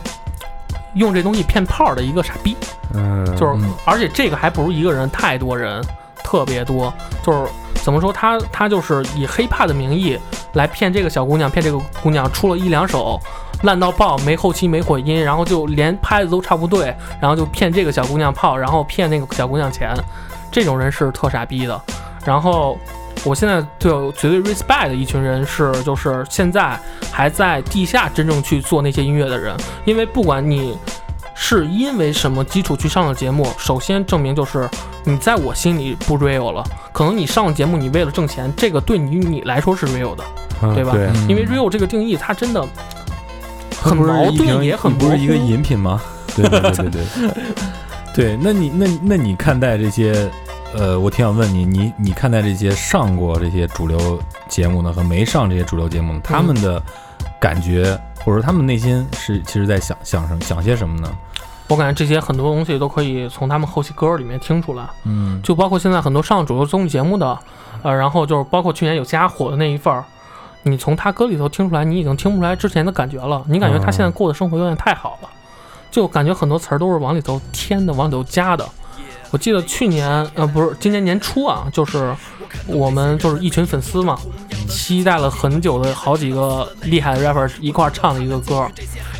[0.93, 2.55] 用这东西骗炮的一个傻逼。
[2.93, 5.83] 嗯，就是嗯，而且这个还不如一个人，太多人，
[6.23, 6.93] 特别多。
[7.23, 7.47] 就是
[7.83, 10.17] 怎么说，他他就是以黑怕的名义
[10.53, 13.19] 来骗这个小姑娘，骗这个姑娘出了一两首
[13.63, 19.91] 烂到爆，没后期没混音，然后就连拍子都唱不对，然后就骗这个小姑娘炮，然后骗那个小姑娘钱。
[20.55, 21.81] 这种人是特傻逼的。
[22.25, 22.79] 然后
[23.25, 26.79] 我现在对我绝对 respect 的一群人是，就是现在
[27.11, 29.53] 还在地下真正去做那些音乐的人，
[29.83, 30.77] 因为不管你
[31.33, 34.69] 是因为什么基础去上了节目，首先证明就是
[35.03, 36.63] 你在我心里不 real 了。
[36.93, 40.23] 可能你上了节目，你为了挣钱，这个对你你来说是 real 的，
[40.61, 42.65] 嗯对吧对，嗯因为 real 这个定义它真的
[43.77, 46.01] 很矛盾，也很不是一个饮品吗？
[46.33, 47.01] 对对对对对，
[48.15, 50.29] 对， 那你那那你看待这些，
[50.77, 54.19] 呃，我挺想问你，你你看待这些上过这些主流
[54.49, 56.81] 节目呢和没上这些主流节目呢，他们的
[57.39, 61.09] 感觉或者说他们内心是其实在想想什么想些什么呢？
[61.69, 67.39] 我感觉这些很多东西都可以从他们后期歌里面听出来，嗯，就包括现在很多上主流综艺节目的，
[67.81, 70.03] 呃，然后就是包括去年有家火的那一份儿，
[70.63, 75.29] 你从他歌里头听出来，你已经听不出来之前的感觉了，你感觉他现在过的生活有点太好了，
[75.89, 78.67] 就感觉很多词儿都是往里头添的，往里头加的。
[79.35, 82.15] 我记得去年，呃，不是今年年初啊，就是
[82.67, 84.17] 我们就是一群粉丝嘛，
[84.69, 88.65] 期待了很久的好几个厉害的 rapper 一块儿唱的一个歌，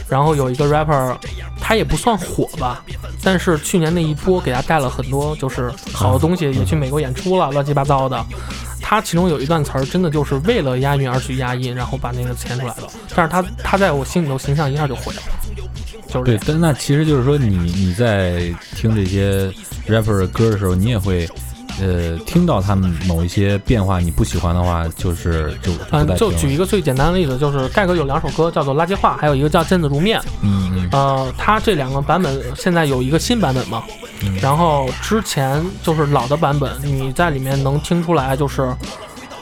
[0.07, 1.13] 然后有一个 rapper，
[1.59, 2.81] 他也不算火吧，
[3.21, 8.25] 但是去年那一波给他带了很多就是好的东西，也去美国演出了，乱七八糟的。
[8.79, 12.83] 他其中有一段词儿，真的就是为了押韵而去押韵，然后把那个填出来的。
[13.13, 15.21] 但是他他在我心里头形象一下就毁了，
[16.07, 19.51] 就是，对但那其实就是说你你在听这些
[19.87, 21.27] rapper 的歌的时候，你也会。
[21.77, 30.17] 呃，听到他们某一些变化，你不喜欢的话，就是就不嗯，再听了就举一个最简单的例子，就是盖哥有两首歌叫做《垃圾话》，还有一个叫《见字如面》。
[30.41, 33.83] 嗯嗯呃，他这两个版本现在有一个新版本嘛，
[34.21, 38.73] 嗯然后之前就是老的版本，你在里面能听出来就是。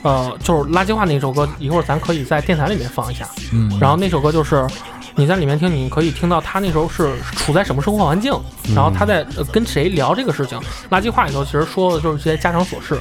[0.02, 3.26] 呃，就是垃圾话那首歌，一会儿咱可以在电台里面放一下。
[3.54, 4.68] 嗯，然后那首歌就是
[5.16, 8.34] 你在里面听，你可以听到他那时候是处在什么生活环境，
[8.76, 10.60] 然后他在、呃、跟谁聊这个事情。
[10.90, 13.00] 垃圾话里头其实说的就是一些家常琐事，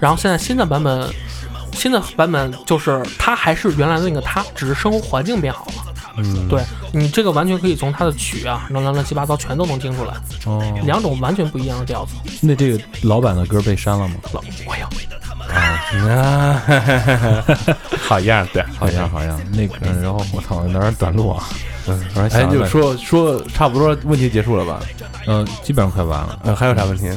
[0.00, 1.08] 然后现在新的版本，
[1.72, 5.72] 新的版本就是他还是原来的那个他，只是生活环境变好了。
[6.18, 12.12] 嗯，对你这个完全可以从他的曲啊，乱乱乱七八糟全都能听出来，哦，两种完全不一样的调子。
[12.42, 14.16] 那这个老版的歌被删了吗？
[14.32, 14.86] 老，我要
[16.08, 16.62] 啊，
[18.00, 21.44] 好样的，好样好样那个，然后我操，哪儿短路啊？
[21.86, 24.80] 嗯，反正哎，就说说差不多，问题结束了吧？
[25.26, 27.10] 嗯，基本上快完了，嗯，还有啥问题？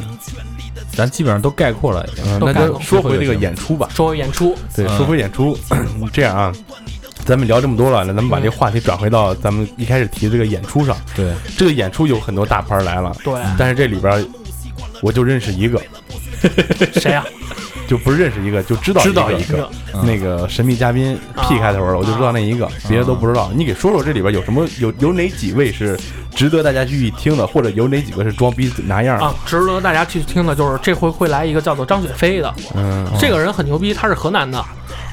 [0.91, 2.23] 咱基本上都概括了已经。
[2.25, 3.89] 嗯，那就说回这个演出吧。
[3.93, 5.57] 说回演出，对，嗯说回演出，
[6.11, 6.53] 这样啊，
[7.25, 10.95] 咱们聊这么多了，那咱们把这个话题转回到咱们一开始提这个演出上。
[11.15, 14.25] 对，这个演出有很多大牌来了，对，但是这里边
[15.01, 15.81] 我就认识一个，
[16.93, 17.23] 谁呀？
[17.87, 19.69] 就不是认识一个，就知道知道一一个，
[20.03, 23.51] 那个神秘嘉宾 P 开头的，我就知道那一个，别的都不知道。
[23.55, 25.97] 你给说说这里边有什么有有哪几位是
[26.35, 29.25] 值得大家去一听的，或者有哪几个是装逼拿样的？
[29.25, 34.63] 啊？，值得大家去听的就是这回会来一个叫做张雪飞的，嗯，这个人很牛逼，他是河南的，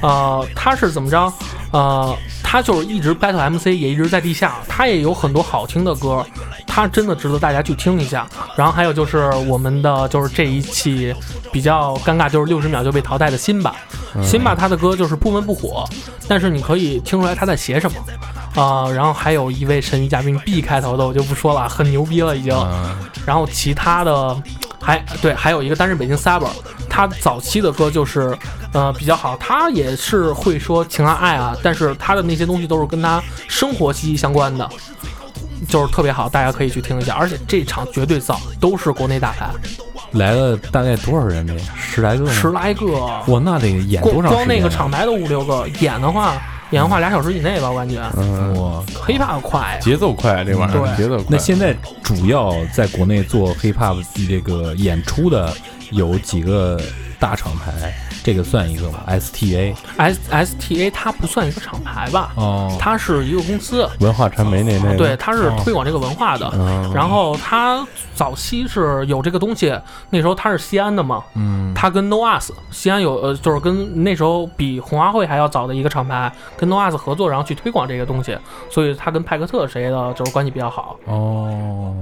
[0.02, 1.32] 呃，他是怎么着？
[1.72, 6.22] 呃，他就是一直 battle MC，也一直在地下，他也有很多好听的歌，
[6.66, 8.26] 他真的值得大家去听一下。
[8.56, 11.14] 然后还有就是我们的就是这一期
[11.50, 13.74] 比较尴尬，就是六十秒就被淘汰的辛巴，
[14.22, 15.88] 辛巴他的歌就是不温不火，
[16.28, 17.98] 但是你可以听出来他在写什么。
[18.54, 22.54] 啊、然后还有一位神秘嘉宾 B 开头的，我就不说了，很牛逼了已经。
[23.24, 24.36] 然后其他的
[24.78, 26.50] 还对，还有一个单是北京 Saber，
[26.86, 28.36] 他早期的歌就是
[28.72, 34.68] 呃比较好，他也是会说情啊爱啊，但是他的那些东西都是跟他生活息息相关的，
[35.68, 37.14] 就是特别好，大家可以去听一下。
[37.14, 39.50] 而且这场绝对造，都是国内大牌，
[40.12, 41.54] 来了大概多少人呢？
[41.76, 42.30] 十来个？
[42.30, 42.86] 十来个，
[43.26, 44.44] 哇，那得演光多长时间啊？
[44.44, 49.78] 光那个厂牌都五六个，演的话演的话俩小时以内吧，我感觉嗯，哇，hiphop 快呀。
[49.80, 51.26] 节奏快，这玩意儿对节奏快。
[51.28, 55.54] 那现在主要在国内做 hiphop 这个演出的
[55.90, 56.80] 有几个
[57.22, 57.94] 大厂牌，
[58.24, 66.50] 这个算一个吗？STA S S T A 它不算一个厂牌吧，哦，它是一个公司，文化传媒那那对，它是推广这个文化的。
[66.54, 69.72] 嗯然后它早期是有这个东西，
[70.10, 78.36] 那时候它是西安的嘛，嗯，它跟 No Us 西安有呃，就是跟那时候比红花会还要早的一个厂牌，跟 No Us 合作，然后去推广这个东西，
[78.68, 80.96] 所以它跟派克特谁的就是关系比较好。
[81.04, 81.94] 哦，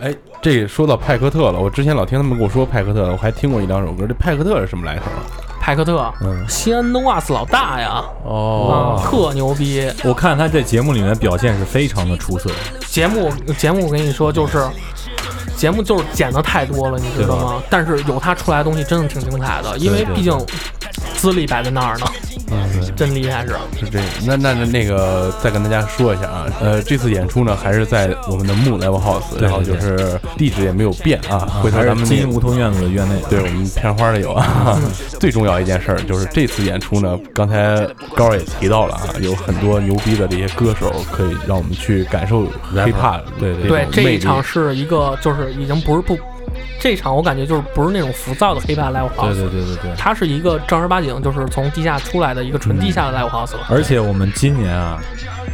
[0.00, 4.06] 哎，这说到派克特了，我之前老听他们跟我说派克特，我还听过一两首歌。
[4.06, 5.20] 这派克特是什么来头啊？
[5.60, 9.86] 派克特，嗯西安 No Us 老大呀，哦啊，特牛逼！
[10.02, 12.50] 我看他在节目里面表现是非常的出色，
[12.86, 14.66] 节目节目我跟你说就是。
[15.56, 17.62] 节目就是剪的太多了，你知道吗？
[17.68, 20.32] 但是有他出来的东西真的挺精彩的，因为对对毕竟
[21.20, 22.06] 资历摆在那儿呢，
[22.50, 23.54] 嗯，真厉害是。
[23.78, 24.08] 是这样。
[24.24, 31.60] 那那那那个再跟大家说一下啊，呃，这次演出呢还是在我们的木 Live House，然后就是地址也没有变啊。
[31.62, 34.80] 回头咱们金梧桐院子院内，对我们片花的有啊。
[35.20, 42.44] 最重要一件事儿就是这次演出呢，刚才高儿也提到了啊，有很多牛逼的这些歌手可以让我们去感受
[42.74, 46.18] hiphop 对对对，这一场是一个就是已经不是不，
[46.78, 49.94] 这场我感觉就是不是那种浮躁的 hiphop live 对 house，对对对对对。
[49.96, 53.60] 它是一个正儿八经就是从地下出来的一个纯地下的 live house 了。
[53.68, 54.98] 而且我们今年啊，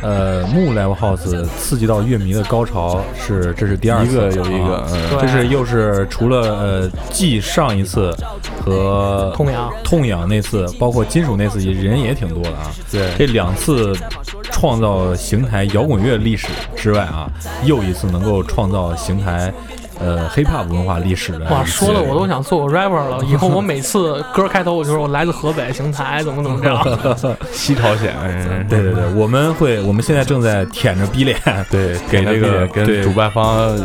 [0.03, 4.87] 呃，木 Live House 刺激到乐迷的高潮是，这是第二次，一个有一个
[5.21, 8.15] 这是又是除了呃，继上一次
[8.61, 12.71] 和痛痒痛痒那次，包括金属那次，也人也挺多的啊。
[12.91, 13.97] 对这两次
[14.43, 17.29] 创造邢台摇滚乐历史之外啊，
[17.65, 19.53] 又一次能够创造邢台
[20.01, 21.47] 呃 hiphop 文化历史的。
[21.51, 23.25] 哇，说的我都想做个 rapper 了。
[23.27, 27.37] 以后我每次歌开头我就说我来自河北邢台，怎么怎么着。
[27.53, 31.37] 西朝鲜， 嗯对对对，我们会，我们现在正在舔着逼脸，
[31.71, 33.77] 对， 给这个跟主办方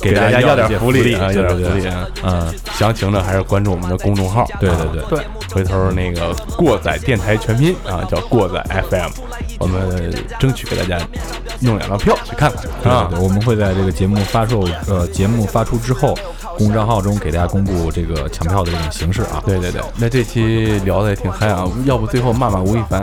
[0.00, 1.86] 给大大家要点福利啊，要点福利。
[2.24, 4.46] 嗯，详情呢还是关注我们的公众号。
[4.60, 5.18] 对对对。
[5.18, 5.26] 对，
[5.58, 9.10] 回头那个过载电台全拼啊，叫过载 FM，
[9.58, 11.04] 我们争取给大家
[11.58, 12.48] 弄两张票去看
[12.80, 13.18] 看啊对对。
[13.18, 16.16] 对，我们会在这个节目发售，呃，节目发出之后，
[16.56, 19.42] 公众账号中给大家公布这个抢票的这种形式啊。
[19.44, 23.02] 对对对，那这期聊的也挺嗨啊，要不最后骂骂吴亦凡？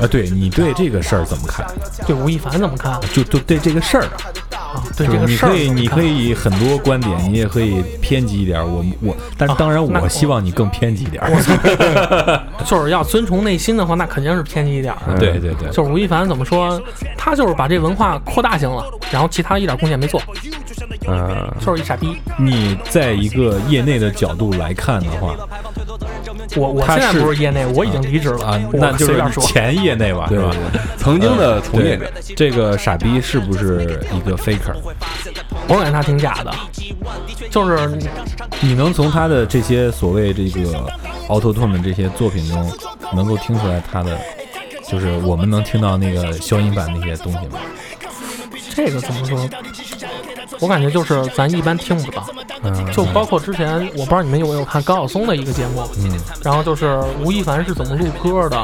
[0.00, 1.64] 啊，对你对这个事儿怎么看？
[2.08, 4.08] 对吴亦凡怎么看就就对这个事儿，
[4.74, 4.82] 啊？
[4.96, 8.60] 对就是这个事儿你可以，你可以很多观点，你也可以偏激一点。
[8.60, 11.22] 我我，但是啊当然，我希望你更偏激一点。
[12.66, 15.16] 就是要遵从内心的话，那肯定是偏激一点儿。
[15.18, 16.80] 对对对，就是吴亦凡怎么说，
[17.16, 20.20] 他就是把这文化扩大型了，然后其他一点贡献没做，
[21.06, 22.16] 嗯，就是一傻逼。
[22.38, 25.36] 你在一个业内的角度来看的话，
[26.56, 29.42] 我我现在不是业内，我已经离职了啊，那就是说。
[29.44, 30.50] 前业内吧，对吧？
[30.96, 34.36] 曾经的从业者，这个傻逼是不是一个
[35.68, 36.54] 我感觉他挺假的，
[37.50, 37.98] 就是
[38.60, 40.86] 你能从他的这些所谓这个
[41.28, 42.72] Auto Tune 这些作品中，
[43.14, 44.18] 能够听出来他的，
[44.88, 47.58] 就是我们能听到那个消音版那些东西吗？
[48.74, 49.48] 这个怎么说？
[50.64, 52.26] 我感觉就是咱一般听不到，
[52.62, 58.58] 嗯，就包括之前我不知道你们有没有看高晓松的一个节目，嗯，然后就是吴亦凡是怎么录歌的，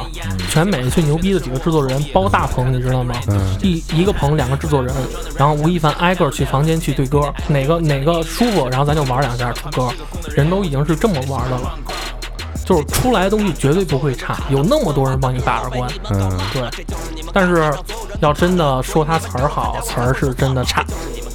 [0.49, 3.13] 全美最牛逼的几个制作人包大棚，你知道吗？
[3.27, 4.91] 嗯一一个棚两个制作人，
[5.37, 9.89] 然后吴亦凡挨个去房间去对歌，哪个哪个舒服，然后咱就玩两下出歌，
[10.35, 11.77] 人都已经是这么玩的了。
[12.63, 15.91] 就是出来的东西绝对不会差，有那么多人帮你把着关。
[16.11, 16.85] 嗯，对，
[17.33, 17.73] 但是
[18.21, 20.85] 要真的说他词儿好，词儿是真的差，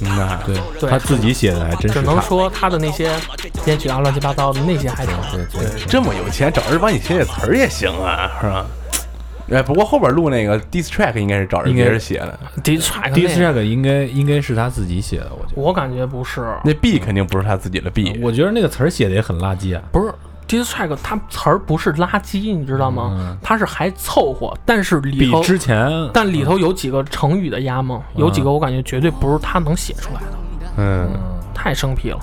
[0.01, 2.21] 那 对对他自己写的还真是只能。
[2.21, 3.11] 说他的那些
[3.63, 5.15] 编曲啊、乱七八糟的那些还成。
[5.31, 8.65] 对对，这么有钱，找人帮你写写词儿也行啊，是吧？
[9.49, 15.61] 哎，不过后边录那个 diss track 应该是找人别人写的，第一 track 第一次那这个应该应该是他自己写的，我觉得。
[15.61, 19.81] 我感觉不是，那 B 肯定不是他自己的 B，我觉得那个词儿写的也很垃圾啊。
[19.89, 20.13] 不是
[20.47, 23.37] diss track，它词儿不是垃圾，你知道吗？
[23.41, 30.27] 它是还凑合，但是里头比之前，但里头有几个成语的押梦，有几个我感觉绝对不是他能写出来的，
[30.77, 31.09] 嗯，
[31.53, 32.19] 太生僻了。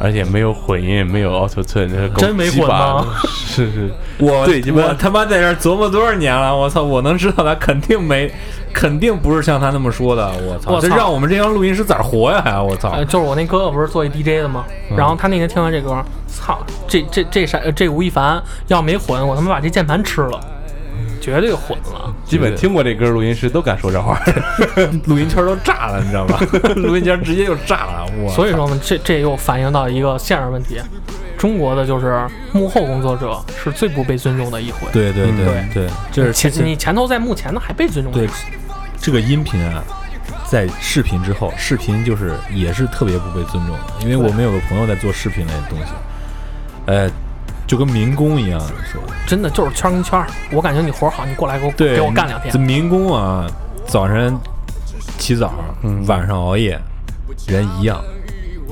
[0.00, 3.06] 而且没有混音，没有 auto tune，这够真没混吗？
[3.24, 6.82] 是是，我对我他妈在这琢磨多少年了，我操！
[6.82, 8.32] 我能知道他肯定没，
[8.72, 10.30] 肯定不是像他那么说的。
[10.46, 10.72] 我操！
[10.72, 12.42] 我这让我们这帮录音师咋活呀？
[12.44, 12.90] 还我操！
[12.90, 14.64] 呃，就是我那哥哥不是做一 DJ 的吗？
[14.96, 17.60] 然后他那天听完这歌，操，这这这啥？
[17.74, 20.40] 这吴亦凡要没混，我他妈把这键盘吃了，
[21.24, 22.14] 绝对混了。
[22.22, 24.20] 基本听过这歌录音师都敢说这话。
[25.06, 26.38] 录音圈都炸了，你知道吧？
[26.76, 28.06] 录音圈直接就炸了。
[28.22, 30.78] 我所以说呢，这这又反映到一个现实问题：
[31.38, 34.80] 中国的就是幕后工作者是最不被尊重的一回。
[34.92, 38.28] 对对对对对，这是前你前头在幕前的还被尊重对，
[39.00, 39.82] 这个音频啊，
[40.46, 45.92] 在视频之后，视频就是也是特别不被尊重的，因为我们有个朋友在做视频类的东西，
[46.86, 47.10] 呃，
[47.66, 49.12] 就跟民工一样说的。
[49.26, 50.26] 真的就是圈跟圈儿。
[50.52, 52.58] 我感觉你活儿好，你过来给我对，给我干两天这。
[52.58, 53.46] 民工啊，
[53.86, 54.36] 早晨
[55.18, 55.54] 起早，
[56.06, 56.78] 晚上熬夜，
[57.46, 58.02] 人一样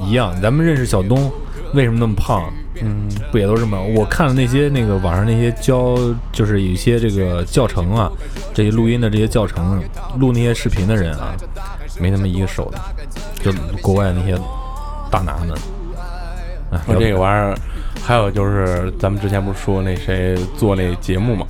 [0.06, 0.34] 一样。
[0.40, 1.30] 咱们认识小东，
[1.74, 2.52] 为什么那么胖？
[2.84, 3.80] 嗯，不也都这么？
[3.94, 5.96] 我看了那些那个网上那些教，
[6.32, 8.10] 就是有一些这个教程啊，
[8.52, 9.80] 这些录音的这些教程，
[10.18, 11.36] 录那些视频的人啊，
[12.00, 12.80] 没他妈一个瘦的，
[13.42, 14.36] 就国外那些
[15.10, 15.56] 大拿们。
[16.72, 17.54] 哎，说这个玩意儿，
[18.00, 21.46] 还有就是咱们之前不是说那谁做那节目嘛，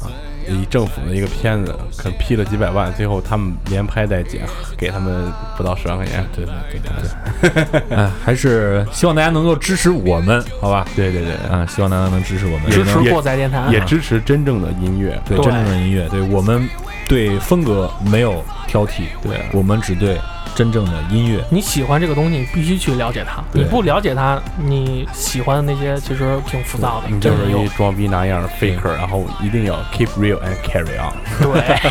[0.49, 4.43] 以政府的一个片子，可能批了几百万，最后他们连拍带剪，
[4.77, 6.25] 给他们不到十万块钱。
[6.35, 10.87] 对对对对对，哎， 还是希望大家能够支持我们，好吧？
[10.95, 15.21] 对对对，啊，希望大家能支持我们，支持也过载电台，也支持真正的音乐。
[15.25, 16.69] 对对真正的音乐，对我们
[17.09, 20.19] 对风格没有挑剔，对啊我们只对
[20.55, 21.45] 真正的音乐。
[21.51, 23.43] 你喜欢这个东西，你必须去了解它。
[23.53, 31.13] 你不了解它，你喜欢的那些其实挺浮躁的，你就是一装逼那样的 faker，然后一定要 keep real and carry on。
[31.41, 31.91] 对，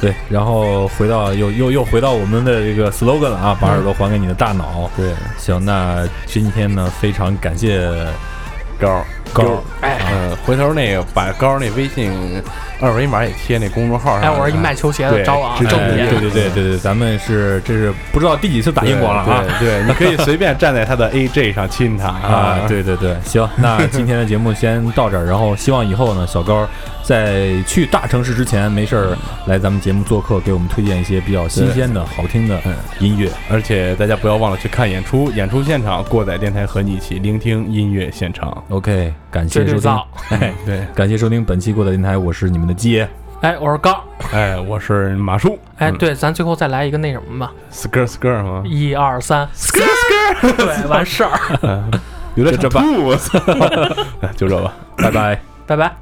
[0.00, 4.90] 对，然后回到又又又回到我们的这个 slogan 了啊，把耳朵还给你的大脑。
[4.96, 7.88] 对，行，那今天呢，非常感谢
[8.78, 12.12] 高高哎嗯，回头那个把高那微信
[12.80, 14.22] 二维码也贴那公众号上。
[14.22, 19.44] 哎，我是一卖球鞋的，对找我啊，正别对对对对对，咱们是这是不知道第几次打英国了啊。
[19.58, 26.66] 对对，你可以随便站在他的 AJ 上亲他啊， 对对对，行，那 今天的节目先到这儿，然后希望以后呢，小高
[27.02, 29.16] 在去大城市之前没事儿
[29.46, 32.60] 来咱们节目做客，给我们推荐一些比较新鲜的好听的
[32.98, 33.30] 音乐。
[33.50, 38.62] 而且大家不要忘了去看演出，演出现场过载电台和你一起聆听音乐现场。
[38.68, 43.08] OK，感谢收听绝对造，哎， 对，感谢收听本期过的电台，我是你们的鸡爷。
[43.40, 43.98] 哎，我是刚。
[44.30, 45.58] 哎，我是马叔。
[45.78, 48.62] 哎，对，咱最后再来一个那什么吧，，skr skr 吗？
[48.66, 51.82] 一二三，skr skr，对，完事儿，
[52.36, 53.38] 有点就这吧吐，我操！
[54.36, 55.40] 就这吧，拜拜。
[55.66, 56.01] 拜拜。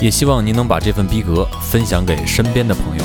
[0.00, 3.03] 也希望您能把这份逼格分享给身边的朋友。